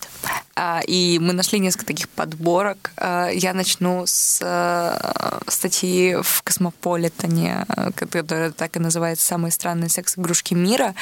А, 0.57 0.81
И 0.87 1.19
мы 1.19 1.33
нашли 1.33 1.59
несколько 1.59 1.85
таких 1.85 2.07
подборок. 2.09 2.91
А, 2.97 3.29
Я 3.29 3.53
начну 3.53 4.03
с 4.05 4.39
э, 4.41 5.39
статьи 5.47 6.15
в 6.21 6.43
Космополитане, 6.43 7.65
которая 7.95 8.51
так 8.51 8.77
и 8.77 8.79
называется 8.79 9.25
«Самые 9.25 9.51
странные 9.51 9.89
секс-игрушки 9.89 10.53
мира». 10.53 10.95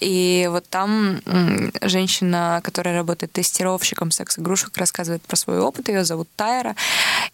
И 0.00 0.48
вот 0.50 0.66
там 0.68 1.20
женщина, 1.82 2.60
которая 2.64 2.94
работает 2.94 3.32
тестировщиком 3.32 4.10
секс-игрушек, 4.10 4.76
рассказывает 4.76 5.22
про 5.22 5.36
свой 5.36 5.60
опыт. 5.60 5.88
Ее 5.88 6.04
зовут 6.04 6.28
Тайра. 6.36 6.74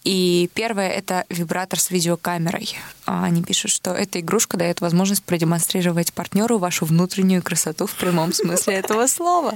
И 0.03 0.51
первое— 0.55 0.88
это 0.90 1.25
вибратор 1.29 1.79
с 1.79 1.90
видеокамерой. 1.90 2.77
А 3.07 3.25
Они 3.25 3.42
пишут, 3.42 3.70
что 3.70 3.92
эта 3.92 4.20
игрушка 4.20 4.57
дает 4.57 4.81
возможность 4.81 5.22
продемонстрировать 5.22 6.12
партнеру 6.12 6.59
вашу 6.59 6.87
внутреннюю 6.87 7.42
красоту 7.42 7.87
в 7.87 7.94
прямом 7.94 8.33
смысле 8.33 8.75
этого 8.75 9.07
слова. 9.07 9.55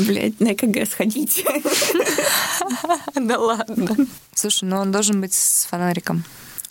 Блять, 0.00 0.40
на 0.40 0.52
ЭКГ 0.52 0.90
сходить. 0.90 1.25
Да 3.14 3.38
ладно. 3.38 3.96
Слушай, 4.34 4.64
ну 4.68 4.76
он 4.78 4.92
должен 4.92 5.20
быть 5.20 5.32
с 5.34 5.66
фонариком. 5.66 6.24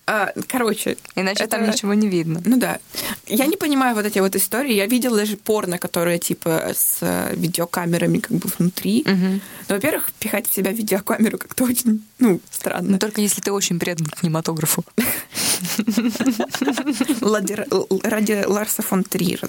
А, 0.08 0.32
Короче, 0.48 0.98
Иначе 1.16 1.46
Это- 1.46 1.58
там 1.58 1.68
ничего 1.68 1.96
не 1.96 2.08
видно. 2.08 2.40
ну 2.46 2.58
да. 2.58 2.78
Я 3.26 3.48
не 3.48 3.58
понимаю 3.58 3.96
вот 3.96 4.06
эти 4.06 4.20
вот 4.20 4.36
истории. 4.36 4.74
Я 4.74 4.86
видела 4.86 5.18
даже 5.18 5.36
порно, 5.36 5.80
которое 5.80 6.20
типа 6.20 6.74
с 6.76 6.98
э, 7.02 7.34
видеокамерами 7.36 8.20
как 8.20 8.38
бы 8.38 8.48
внутри. 8.60 9.04
Мгм. 9.04 9.42
Но, 9.68 9.76
во-первых, 9.76 10.12
пихать 10.20 10.48
в 10.48 10.54
себя 10.54 10.72
видеокамеру 10.72 11.40
как-то 11.40 11.64
очень, 11.64 12.04
ну, 12.20 12.40
странно. 12.52 12.92
Но 12.92 12.98
только 13.00 13.20
если 13.22 13.42
ты 13.42 13.52
очень 13.52 13.80
предан 13.80 14.06
кинематографу. 14.06 14.86
Ради 18.04 18.44
Ларса 18.46 18.84
фон 18.84 19.04
Триера. 19.04 19.48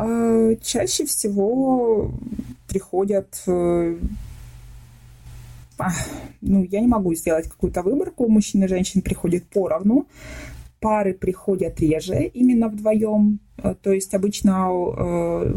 А, 0.00 0.54
Чаще 0.62 1.04
всего 1.04 2.10
приходят... 2.66 3.42
э, 3.46 3.98
а, 5.78 5.90
Ну, 6.40 6.64
я 6.64 6.80
не 6.80 6.86
могу 6.86 7.14
сделать 7.14 7.48
какую-то 7.48 7.82
выборку. 7.82 8.26
Мужчин 8.28 8.64
и 8.64 8.68
женщин 8.68 9.02
приходит 9.02 9.44
поровну. 9.44 10.06
Пары 10.80 11.12
приходят 11.12 11.78
реже, 11.80 12.30
именно 12.32 12.68
вдвоем. 12.68 13.40
Э, 13.58 13.74
То 13.82 13.92
есть 13.92 14.14
обычно 14.14 14.68
э, 14.70 15.54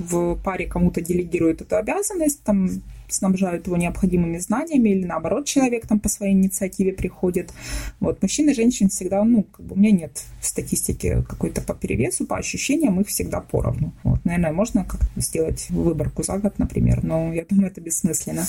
в 0.00 0.42
паре 0.42 0.66
кому-то 0.66 1.00
делегируют 1.00 1.60
эту 1.60 1.76
обязанность, 1.76 2.42
там 2.42 2.68
снабжают 3.08 3.66
его 3.66 3.76
необходимыми 3.76 4.38
знаниями, 4.38 4.90
или 4.90 5.04
наоборот, 5.04 5.46
человек 5.46 5.86
там 5.86 6.00
по 6.00 6.08
своей 6.08 6.32
инициативе 6.32 6.92
приходит. 6.92 7.52
Вот, 8.00 8.22
мужчин 8.22 8.48
и 8.48 8.54
женщин 8.54 8.88
всегда, 8.88 9.22
ну, 9.24 9.44
как 9.44 9.64
бы 9.66 9.74
у 9.74 9.78
меня 9.78 9.92
нет 9.92 10.22
статистики 10.40 11.24
какой-то 11.28 11.60
по 11.60 11.74
перевесу, 11.74 12.26
по 12.26 12.36
ощущениям, 12.36 13.00
их 13.00 13.08
всегда 13.08 13.40
поровну. 13.40 13.92
Вот, 14.02 14.24
наверное, 14.24 14.52
можно 14.52 14.84
как 14.84 15.00
сделать 15.16 15.68
выборку 15.70 16.22
за 16.22 16.38
год, 16.38 16.58
например, 16.58 17.04
но 17.04 17.32
я 17.32 17.44
думаю, 17.44 17.70
это 17.70 17.80
бессмысленно. 17.80 18.44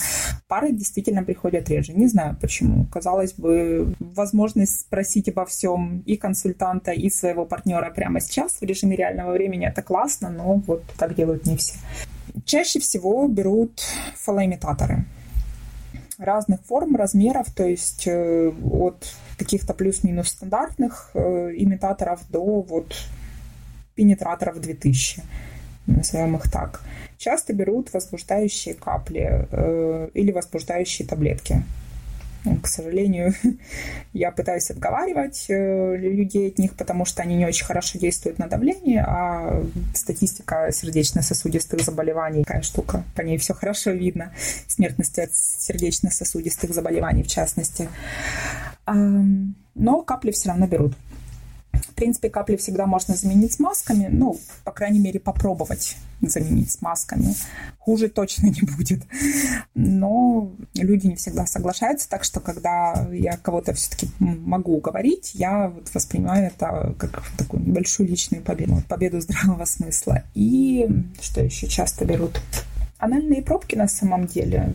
Пары 0.48 0.72
действительно 0.72 1.24
приходят 1.24 1.70
реже. 1.70 1.94
Не 1.94 2.08
знаю 2.08 2.38
почему. 2.40 2.86
Казалось 2.86 3.34
бы, 3.34 3.96
возможность 4.00 4.82
спросить 4.82 5.30
обо 5.30 5.46
всем 5.46 6.00
и 6.06 6.18
консультанта, 6.18 6.92
и 6.92 7.10
своего 7.10 7.46
партнера 7.46 7.90
прямо 7.92 8.20
сейчас 8.20 8.60
в 8.60 8.64
режиме 8.64 8.96
реального 8.96 9.34
времени 9.34 9.68
это 9.68 9.82
классно, 9.82 10.30
но 10.30 10.56
вот 10.56 10.84
так 10.98 11.16
делают 11.16 11.46
не 11.46 11.58
все. 11.58 11.76
Чаще 12.44 12.80
всего 12.80 13.28
берут 13.28 13.82
фалоимитаторы 14.16 15.06
разных 16.18 16.62
форм, 16.62 16.96
размеров, 16.96 17.52
то 17.54 17.66
есть 17.66 18.08
э, 18.08 18.52
от 18.72 19.14
каких-то 19.38 19.74
плюс-минус 19.74 20.30
стандартных 20.30 21.12
э, 21.14 21.52
имитаторов 21.58 22.22
до 22.30 22.62
вот 22.62 22.96
пенетраторов 23.96 24.60
2000. 24.60 25.22
назовем 25.88 26.36
их 26.36 26.52
так. 26.52 26.82
Часто 27.18 27.54
берут 27.54 27.94
возбуждающие 27.94 28.76
капли 28.76 29.48
э, 29.52 30.10
или 30.14 30.32
возбуждающие 30.32 31.08
таблетки. 31.08 31.64
Ну, 32.46 32.58
к 32.58 32.68
сожалению, 32.68 33.34
я 34.14 34.32
пытаюсь 34.32 34.70
отговаривать 34.70 35.46
э, 35.50 35.98
людей 35.98 36.50
от 36.50 36.60
них, 36.60 36.76
потому 36.76 37.06
что 37.06 37.24
они 37.24 37.36
не 37.36 37.46
очень 37.46 37.66
хорошо 37.66 37.98
действуют 37.98 38.38
на 38.38 38.48
давление, 38.48 39.04
а 39.06 39.64
статистика 39.96 40.70
сердечно-сосудистых 40.72 41.82
заболеваний 41.82 42.44
такая 42.44 42.62
штука. 42.62 43.04
По 43.16 43.22
ней 43.22 43.40
все 43.40 43.56
хорошо 43.56 43.92
видно. 43.92 44.32
Смертность 44.68 45.18
от 45.18 45.34
сердечно-сосудистых 45.34 46.74
заболеваний, 46.74 47.24
в 47.24 47.28
частности. 47.28 47.90
Но 48.86 50.02
капли 50.04 50.32
все 50.32 50.50
равно 50.50 50.68
берут. 50.68 50.94
В 51.84 51.94
принципе, 51.96 52.30
капли 52.30 52.56
всегда 52.56 52.86
можно 52.86 53.16
заменить 53.16 53.60
масками, 53.60 54.08
ну, 54.12 54.40
по 54.64 54.72
крайней 54.72 55.00
мере, 55.00 55.20
попробовать 55.20 55.96
заменить 56.22 56.72
с 56.72 56.82
масками. 56.82 57.36
Хуже 57.80 58.10
точно 58.10 58.48
не 58.48 58.62
будет. 58.62 59.04
Но 59.74 60.54
люди 60.74 61.08
не 61.08 61.16
всегда 61.16 61.46
соглашаются, 61.46 62.10
так 62.10 62.24
что 62.24 62.40
когда 62.40 63.08
я 63.12 63.38
кого-то 63.38 63.74
все-таки 63.74 64.10
могу 64.20 64.78
уговорить, 64.78 65.32
я 65.36 65.70
вот 65.70 65.94
воспринимаю 65.94 66.48
это 66.48 66.96
как 66.98 67.24
такую 67.38 67.64
небольшую 67.64 68.10
личную 68.10 68.44
победу, 68.44 68.82
победу 68.88 69.22
здравого 69.22 69.66
смысла. 69.66 70.24
И 70.34 70.88
что 71.22 71.42
еще 71.42 71.68
часто 71.68 72.06
берут? 72.06 72.42
Анальные 72.98 73.42
пробки 73.42 73.76
на 73.76 73.88
самом 73.88 74.26
деле 74.26 74.74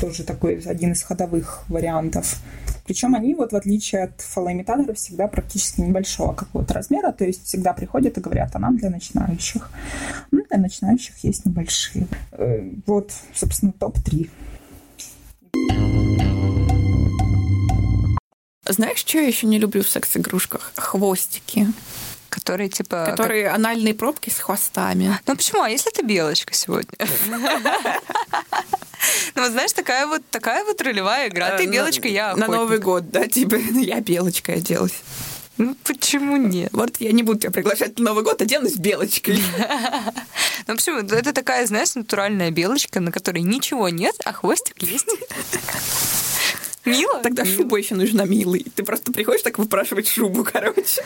тоже 0.00 0.24
такой 0.24 0.60
один 0.66 0.92
из 0.92 1.02
ходовых 1.02 1.64
вариантов. 1.68 2.36
Причем 2.84 3.14
они, 3.14 3.34
вот 3.34 3.52
в 3.52 3.56
отличие 3.56 4.04
от 4.04 4.20
фалоимитаторов, 4.20 4.98
всегда 4.98 5.26
практически 5.26 5.80
небольшого 5.80 6.34
какого-то 6.34 6.74
размера, 6.74 7.12
то 7.12 7.24
есть 7.24 7.46
всегда 7.46 7.72
приходят 7.72 8.18
и 8.18 8.20
говорят, 8.20 8.50
а 8.54 8.58
нам 8.58 8.76
для 8.76 8.90
начинающих. 8.90 9.70
Ну, 10.30 10.44
для 10.48 10.58
начинающих 10.58 11.16
есть 11.24 11.46
небольшие. 11.46 12.06
Э, 12.32 12.70
вот, 12.86 13.12
собственно, 13.32 13.72
топ-3. 13.72 14.28
Знаешь, 18.68 18.98
что 18.98 19.18
я 19.18 19.26
еще 19.26 19.46
не 19.46 19.58
люблю 19.58 19.82
в 19.82 19.88
секс-игрушках? 19.88 20.72
Хвостики. 20.76 21.68
Которые 22.28 22.68
типа... 22.68 23.06
Которые 23.08 23.44
как... 23.44 23.54
анальные 23.54 23.94
пробки 23.94 24.28
с 24.28 24.38
хвостами. 24.38 25.18
Ну 25.26 25.36
почему? 25.36 25.62
А 25.62 25.70
если 25.70 25.90
ты 25.90 26.02
белочка 26.02 26.52
сегодня? 26.52 26.98
Ну, 29.34 29.42
вот 29.42 29.52
знаешь, 29.52 29.72
такая 29.72 30.06
вот 30.06 30.22
такая 30.30 30.64
вот 30.64 30.80
ролевая 30.80 31.28
игра. 31.28 31.56
Ты 31.56 31.64
э, 31.64 31.66
белочка, 31.66 32.08
я 32.08 32.30
охотник. 32.30 32.48
На 32.48 32.56
Новый 32.56 32.78
год, 32.78 33.10
да, 33.10 33.26
типа, 33.26 33.54
я 33.74 34.00
белочка 34.00 34.52
оделась. 34.52 35.02
Ну, 35.56 35.76
почему 35.84 36.36
нет? 36.36 36.70
Вот 36.72 36.96
я 36.98 37.12
не 37.12 37.22
буду 37.22 37.40
тебя 37.40 37.52
приглашать 37.52 37.98
на 37.98 38.06
Новый 38.06 38.24
год, 38.24 38.42
оденусь 38.42 38.76
белочкой. 38.76 39.42
Ну, 40.66 40.76
почему? 40.76 41.00
Это 41.00 41.34
такая, 41.34 41.66
знаешь, 41.66 41.94
натуральная 41.94 42.50
белочка, 42.50 42.98
на 42.98 43.12
которой 43.12 43.42
ничего 43.42 43.90
нет, 43.90 44.14
а 44.24 44.32
хвостик 44.32 44.82
есть. 44.82 45.06
Мило? 46.86 47.20
Тогда 47.22 47.44
Мило. 47.44 47.54
шуба 47.54 47.76
еще 47.76 47.94
нужна 47.94 48.24
милый. 48.24 48.64
Ты 48.74 48.82
просто 48.82 49.12
приходишь 49.12 49.42
так 49.42 49.58
выпрашивать 49.58 50.08
шубу, 50.08 50.42
короче. 50.42 51.04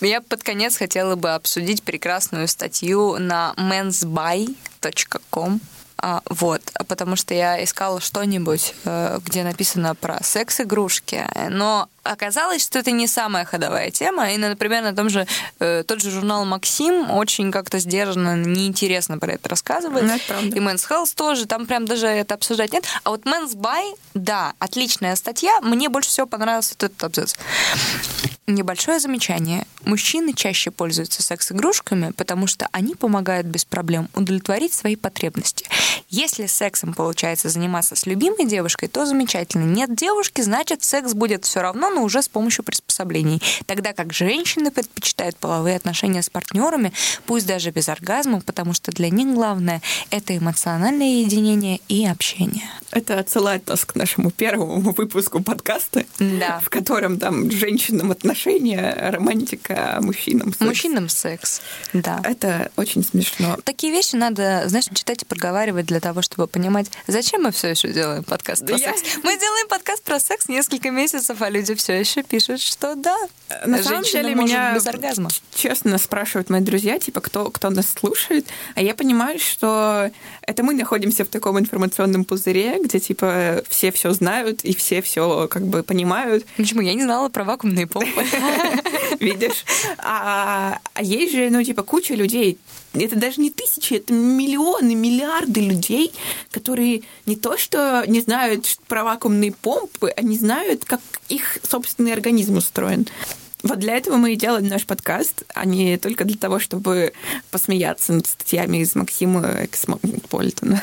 Я 0.00 0.22
под 0.22 0.42
конец 0.42 0.76
хотела 0.76 1.16
бы 1.16 1.34
обсудить 1.34 1.82
прекрасную 1.82 2.48
статью 2.48 3.18
на 3.18 3.52
mensbuy.com 3.58 5.60
а, 6.02 6.22
вот, 6.28 6.62
потому 6.88 7.16
что 7.16 7.34
я 7.34 7.62
искала 7.62 8.00
что-нибудь, 8.00 8.74
э, 8.84 9.18
где 9.24 9.42
написано 9.44 9.94
про 9.94 10.22
секс-игрушки, 10.22 11.26
но 11.50 11.88
оказалось, 12.02 12.62
что 12.62 12.78
это 12.78 12.90
не 12.90 13.06
самая 13.06 13.44
ходовая 13.44 13.90
тема. 13.90 14.32
И, 14.32 14.38
например, 14.38 14.82
на 14.82 14.94
том 14.94 15.10
же 15.10 15.26
э, 15.58 15.84
тот 15.86 16.00
же 16.00 16.10
журнал 16.10 16.44
Максим 16.44 17.10
очень 17.10 17.52
как-то 17.52 17.78
сдержанно, 17.78 18.36
неинтересно 18.36 19.18
про 19.18 19.32
это 19.32 19.48
рассказывает. 19.48 20.04
Ну, 20.04 20.14
это 20.14 20.46
и 20.46 20.60
Men's 20.60 20.88
Health 20.88 21.14
тоже, 21.14 21.46
там 21.46 21.66
прям 21.66 21.84
даже 21.84 22.06
это 22.06 22.34
обсуждать 22.34 22.72
нет. 22.72 22.84
А 23.04 23.10
вот 23.10 23.24
Men's 23.24 23.54
Buy, 23.54 23.96
да, 24.14 24.54
отличная 24.58 25.16
статья. 25.16 25.60
Мне 25.60 25.88
больше 25.88 26.08
всего 26.08 26.26
понравился 26.26 26.74
этот 26.78 27.04
абзац. 27.04 27.34
Небольшое 28.50 28.98
замечание. 28.98 29.64
Мужчины 29.84 30.32
чаще 30.32 30.72
пользуются 30.72 31.22
секс-игрушками, 31.22 32.10
потому 32.16 32.48
что 32.48 32.68
они 32.72 32.96
помогают 32.96 33.46
без 33.46 33.64
проблем 33.64 34.08
удовлетворить 34.12 34.72
свои 34.72 34.96
потребности. 34.96 35.66
Если 36.08 36.46
сексом 36.46 36.92
получается 36.92 37.48
заниматься 37.48 37.94
с 37.94 38.06
любимой 38.06 38.46
девушкой, 38.46 38.88
то 38.88 39.06
замечательно. 39.06 39.64
Нет 39.64 39.94
девушки, 39.94 40.40
значит, 40.40 40.82
секс 40.82 41.14
будет 41.14 41.44
все 41.44 41.62
равно, 41.62 41.90
но 41.90 42.02
уже 42.02 42.22
с 42.22 42.28
помощью 42.28 42.64
приспособлений. 42.64 43.40
Тогда 43.66 43.92
как 43.92 44.12
женщины 44.12 44.72
предпочитают 44.72 45.36
половые 45.36 45.76
отношения 45.76 46.20
с 46.20 46.28
партнерами, 46.28 46.92
пусть 47.26 47.46
даже 47.46 47.70
без 47.70 47.88
оргазма, 47.88 48.40
потому 48.40 48.72
что 48.72 48.90
для 48.90 49.10
них 49.10 49.32
главное— 49.32 49.80
это 50.10 50.36
эмоциональное 50.36 51.20
единение 51.20 51.78
и 51.88 52.04
общение. 52.04 52.68
Это 52.90 53.20
отсылает 53.20 53.68
нас 53.68 53.84
к 53.84 53.94
нашему 53.94 54.32
первому 54.32 54.80
выпуску 54.90 55.40
подкаста, 55.40 56.04
да. 56.18 56.58
в 56.58 56.68
котором 56.68 57.20
там 57.20 57.48
женщинам 57.52 58.10
отношения 58.10 58.39
отношения, 58.40 59.10
романтика, 59.10 59.98
мужчинам 60.00 60.48
секс. 60.52 60.60
Мужчинам 60.60 61.08
секс, 61.08 61.60
да. 61.92 62.20
Это 62.24 62.70
очень 62.76 63.04
смешно. 63.04 63.58
Такие 63.64 63.92
вещи 63.92 64.16
надо, 64.16 64.64
знаешь, 64.66 64.86
читать 64.94 65.22
и 65.22 65.24
проговаривать 65.24 65.86
для 65.86 66.00
того, 66.00 66.22
чтобы 66.22 66.46
понимать, 66.46 66.90
зачем 67.06 67.42
мы 67.42 67.52
все 67.52 67.68
еще 67.68 67.88
делаем 67.88 68.24
подкаст 68.24 68.64
про 68.64 68.78
да 68.78 68.78
секс. 68.78 69.02
Я... 69.02 69.20
Мы 69.22 69.38
делаем 69.38 69.68
подкаст 69.68 70.02
про 70.02 70.18
секс 70.18 70.48
несколько 70.48 70.90
месяцев, 70.90 71.40
а 71.40 71.50
люди 71.50 71.74
все 71.74 71.98
еще 71.98 72.22
пишут, 72.22 72.60
что 72.60 72.94
да, 72.94 73.16
на 73.66 73.82
самом 73.82 74.04
деле 74.04 74.34
меня 74.34 74.74
без 74.74 74.86
оргазма. 74.86 75.30
Честно 75.54 75.98
спрашивают 75.98 76.50
мои 76.50 76.60
друзья, 76.60 76.98
типа, 76.98 77.20
кто, 77.20 77.50
кто 77.50 77.70
нас 77.70 77.90
слушает, 77.90 78.46
а 78.74 78.82
я 78.82 78.94
понимаю, 78.94 79.38
что 79.38 80.10
это 80.42 80.62
мы 80.62 80.74
находимся 80.74 81.24
в 81.24 81.28
таком 81.28 81.58
информационном 81.58 82.24
пузыре, 82.24 82.82
где 82.82 83.00
типа 83.00 83.62
все 83.68 83.92
все 83.92 84.12
знают 84.12 84.64
и 84.64 84.74
все 84.74 85.02
все 85.02 85.46
как 85.48 85.66
бы 85.66 85.82
понимают. 85.82 86.46
Почему 86.56 86.80
я 86.80 86.94
не 86.94 87.02
знала 87.02 87.28
про 87.28 87.44
вакуумные 87.44 87.86
помпы? 87.86 88.24
Видишь? 89.20 89.64
А, 89.98 90.78
а 90.94 91.02
есть 91.02 91.34
же, 91.34 91.50
ну, 91.50 91.62
типа, 91.62 91.82
куча 91.82 92.14
людей, 92.14 92.58
это 92.94 93.16
даже 93.16 93.40
не 93.40 93.50
тысячи, 93.50 93.94
это 93.94 94.12
миллионы, 94.12 94.94
миллиарды 94.94 95.60
людей, 95.60 96.12
которые 96.50 97.02
не 97.26 97.36
то 97.36 97.56
что 97.56 98.04
не 98.06 98.20
знают 98.20 98.78
про 98.88 99.04
вакуумные 99.04 99.52
помпы, 99.52 100.10
они 100.16 100.36
знают, 100.36 100.84
как 100.84 101.00
их 101.28 101.58
собственный 101.68 102.12
организм 102.12 102.56
устроен. 102.56 103.06
Вот 103.62 103.78
для 103.78 103.96
этого 103.96 104.16
мы 104.16 104.32
и 104.32 104.36
делаем 104.36 104.68
наш 104.68 104.86
подкаст, 104.86 105.44
а 105.54 105.66
не 105.66 105.98
только 105.98 106.24
для 106.24 106.38
того, 106.38 106.58
чтобы 106.58 107.12
посмеяться 107.50 108.12
над 108.12 108.26
статьями 108.26 108.78
из 108.78 108.94
Максима 108.94 109.64
Эксмополитена. 109.64 110.82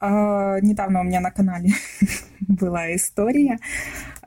А, 0.00 0.60
недавно 0.60 1.00
у 1.00 1.04
меня 1.04 1.20
на 1.20 1.30
канале 1.30 1.70
была 2.40 2.94
история. 2.94 3.58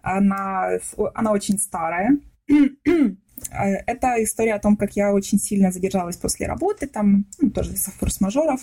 Она, 0.01 0.69
она 1.13 1.31
очень 1.31 1.57
старая. 1.57 2.17
Это 3.51 4.23
история 4.23 4.53
о 4.53 4.60
том, 4.60 4.77
как 4.77 4.95
я 4.95 5.13
очень 5.13 5.39
сильно 5.39 5.71
задержалась 5.71 6.17
после 6.17 6.47
работы, 6.47 6.88
там 6.88 7.25
ну, 7.39 7.49
тоже 7.49 7.73
из-за 7.73 7.91
форс-мажоров, 7.91 8.62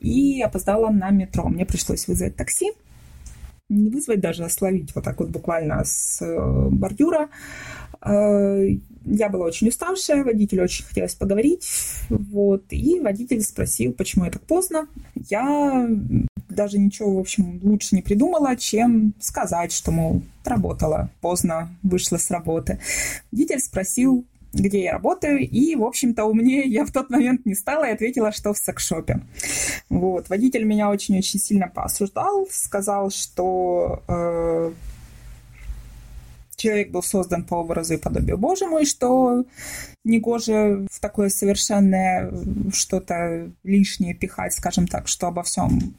и 0.00 0.40
опоздала 0.40 0.90
на 0.90 1.10
метро. 1.10 1.46
Мне 1.48 1.66
пришлось 1.66 2.08
вызвать 2.08 2.36
такси, 2.36 2.72
не 3.68 3.90
вызвать 3.90 4.20
даже, 4.20 4.44
а 4.44 4.48
словить 4.48 4.94
вот 4.94 5.04
так 5.04 5.20
вот 5.20 5.28
буквально 5.28 5.84
с 5.84 6.22
э, 6.22 6.68
бордюра. 6.70 7.28
Э, 8.00 8.66
я 9.04 9.28
была 9.28 9.44
очень 9.44 9.68
уставшая, 9.68 10.24
водителю 10.24 10.64
очень 10.64 10.86
хотелось 10.86 11.14
поговорить, 11.14 11.68
вот, 12.08 12.64
и 12.70 13.00
водитель 13.00 13.42
спросил, 13.42 13.92
почему 13.92 14.24
я 14.24 14.30
так 14.30 14.42
поздно. 14.42 14.88
Я 15.14 15.86
даже 16.54 16.78
ничего, 16.78 17.16
в 17.16 17.20
общем, 17.20 17.60
лучше 17.62 17.94
не 17.94 18.02
придумала, 18.02 18.56
чем 18.56 19.14
сказать, 19.20 19.72
что, 19.72 19.90
мол, 19.90 20.22
работала 20.44 21.10
поздно, 21.20 21.74
вышла 21.82 22.16
с 22.16 22.30
работы. 22.30 22.78
Водитель 23.32 23.60
спросил, 23.60 24.24
где 24.52 24.84
я 24.84 24.92
работаю, 24.92 25.40
и, 25.40 25.74
в 25.74 25.84
общем-то, 25.84 26.24
умнее 26.24 26.64
я 26.64 26.84
в 26.84 26.92
тот 26.92 27.10
момент 27.10 27.44
не 27.44 27.54
стала 27.54 27.88
и 27.88 27.92
ответила, 27.92 28.32
что 28.32 28.52
в 28.52 28.58
секшопе. 28.58 29.20
Вот. 29.88 30.28
Водитель 30.28 30.64
меня 30.64 30.90
очень-очень 30.90 31.40
сильно 31.40 31.68
поосуждал, 31.68 32.46
сказал, 32.50 33.10
что 33.10 34.02
э, 34.08 34.72
человек 36.56 36.90
был 36.90 37.02
создан 37.02 37.44
по 37.44 37.56
образу 37.56 37.94
и 37.94 37.98
подобию 37.98 38.38
Божьему, 38.38 38.78
и 38.78 38.84
что 38.84 39.44
негоже 40.04 40.86
в 40.90 41.00
такое 41.00 41.28
совершенное 41.28 42.32
что-то 42.72 43.50
лишнее 43.64 44.14
пихать, 44.14 44.54
скажем 44.54 44.86
так, 44.86 45.08
что 45.08 45.26
обо 45.26 45.42
всем 45.42 45.94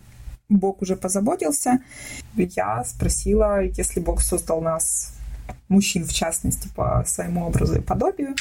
Бог 0.50 0.82
уже 0.82 0.96
позаботился. 0.96 1.80
Я 2.36 2.84
спросила, 2.84 3.64
если 3.64 4.00
Бог 4.00 4.22
создал 4.22 4.62
нас, 4.62 5.14
мужчин 5.68 6.06
в 6.06 6.14
частности, 6.14 6.70
по 6.76 7.04
своему 7.08 7.46
образу 7.46 7.78
и 7.78 7.82
подобию, 7.82 8.36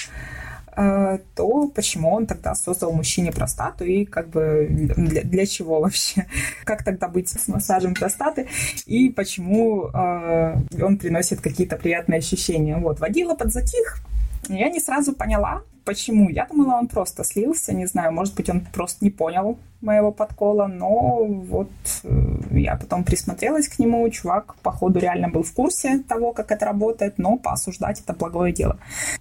э, 0.77 1.19
то 1.35 1.69
почему 1.69 2.13
он 2.13 2.27
тогда 2.27 2.55
создал 2.55 2.93
мужчине 2.93 3.33
простату 3.33 3.85
и 3.85 4.05
как 4.05 4.29
бы 4.29 4.67
для, 4.71 5.23
для 5.23 5.47
чего 5.47 5.81
вообще? 5.81 6.27
Как 6.65 6.85
тогда 6.85 7.09
быть 7.09 7.29
с 7.29 7.49
массажем 7.49 7.95
простаты 7.95 8.49
и 8.87 9.09
почему 9.09 9.89
э, 9.89 10.57
он 10.83 10.99
приносит 10.99 11.41
какие-то 11.41 11.77
приятные 11.77 12.19
ощущения? 12.19 12.77
Вот, 12.77 13.01
водила 13.01 13.35
подзатих, 13.35 14.03
Я 14.49 14.69
не 14.69 14.81
сразу 14.81 15.13
поняла, 15.13 15.63
почему. 15.85 16.31
Я 16.31 16.47
думала, 16.47 16.75
он 16.75 16.89
просто 16.89 17.25
слился, 17.25 17.73
не 17.73 17.87
знаю, 17.87 18.13
может 18.13 18.35
быть, 18.35 18.51
он 18.51 18.61
просто 18.61 19.05
не 19.05 19.11
понял 19.11 19.59
моего 19.81 20.13
подкола, 20.13 20.67
но 20.67 21.25
вот 21.25 21.71
э, 22.05 22.37
я 22.53 22.77
потом 22.77 23.05
присмотрелась 23.05 23.69
к 23.69 23.79
нему, 23.79 24.09
чувак, 24.11 24.57
походу, 24.57 24.99
реально 24.99 25.29
был 25.29 25.43
в 25.43 25.53
курсе 25.53 25.99
того, 25.99 26.33
как 26.33 26.51
это 26.51 26.65
работает, 26.65 27.19
но 27.19 27.37
поосуждать 27.37 28.01
это 28.01 28.15
благое 28.15 28.53
дело. 28.53 28.79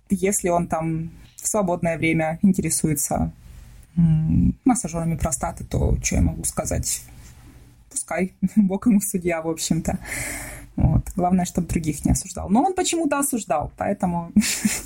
Если 0.09 0.49
он 0.49 0.67
там 0.67 1.11
в 1.35 1.47
свободное 1.47 1.97
время 1.97 2.39
интересуется 2.41 3.31
массажерами 3.95 5.15
простаты, 5.15 5.63
то 5.65 5.95
что 6.01 6.15
я 6.15 6.21
могу 6.21 6.43
сказать? 6.45 7.01
Пускай, 7.91 8.33
бог 8.55 8.87
ему 8.87 9.01
судья, 9.01 9.41
в 9.41 9.49
общем-то. 9.49 9.99
Вот. 10.75 11.03
Главное, 11.15 11.45
чтобы 11.45 11.67
других 11.67 12.03
не 12.05 12.11
осуждал. 12.11 12.49
Но 12.49 12.63
он 12.63 12.73
почему-то 12.73 13.19
осуждал, 13.19 13.71
поэтому... 13.77 14.31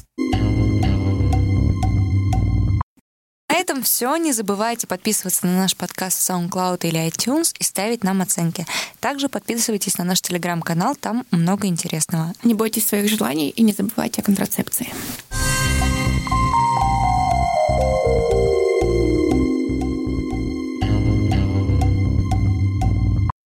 На 3.50 3.56
этом 3.56 3.84
все. 3.84 4.16
Не 4.18 4.34
забывайте 4.34 4.88
подписываться 4.88 5.46
на 5.46 5.58
наш 5.58 5.76
подкаст 5.76 6.20
в 6.20 6.30
SoundCloud 6.30 6.88
или 6.88 7.08
iTunes 7.08 7.56
и 7.60 7.64
ставить 7.64 8.04
нам 8.04 8.22
оценки. 8.22 8.66
Также 9.00 9.30
подписывайтесь 9.30 9.98
на 9.98 10.04
наш 10.04 10.22
телеграм-канал, 10.22 10.96
там 10.96 11.26
много 11.32 11.68
интересного. 11.68 12.34
Не 12.44 12.54
бойтесь 12.54 12.88
своих 12.88 13.10
желаний 13.10 13.50
и 13.50 13.62
не 13.62 13.74
забывайте 13.74 14.22
о 14.22 14.24
контрацепции. 14.24 14.92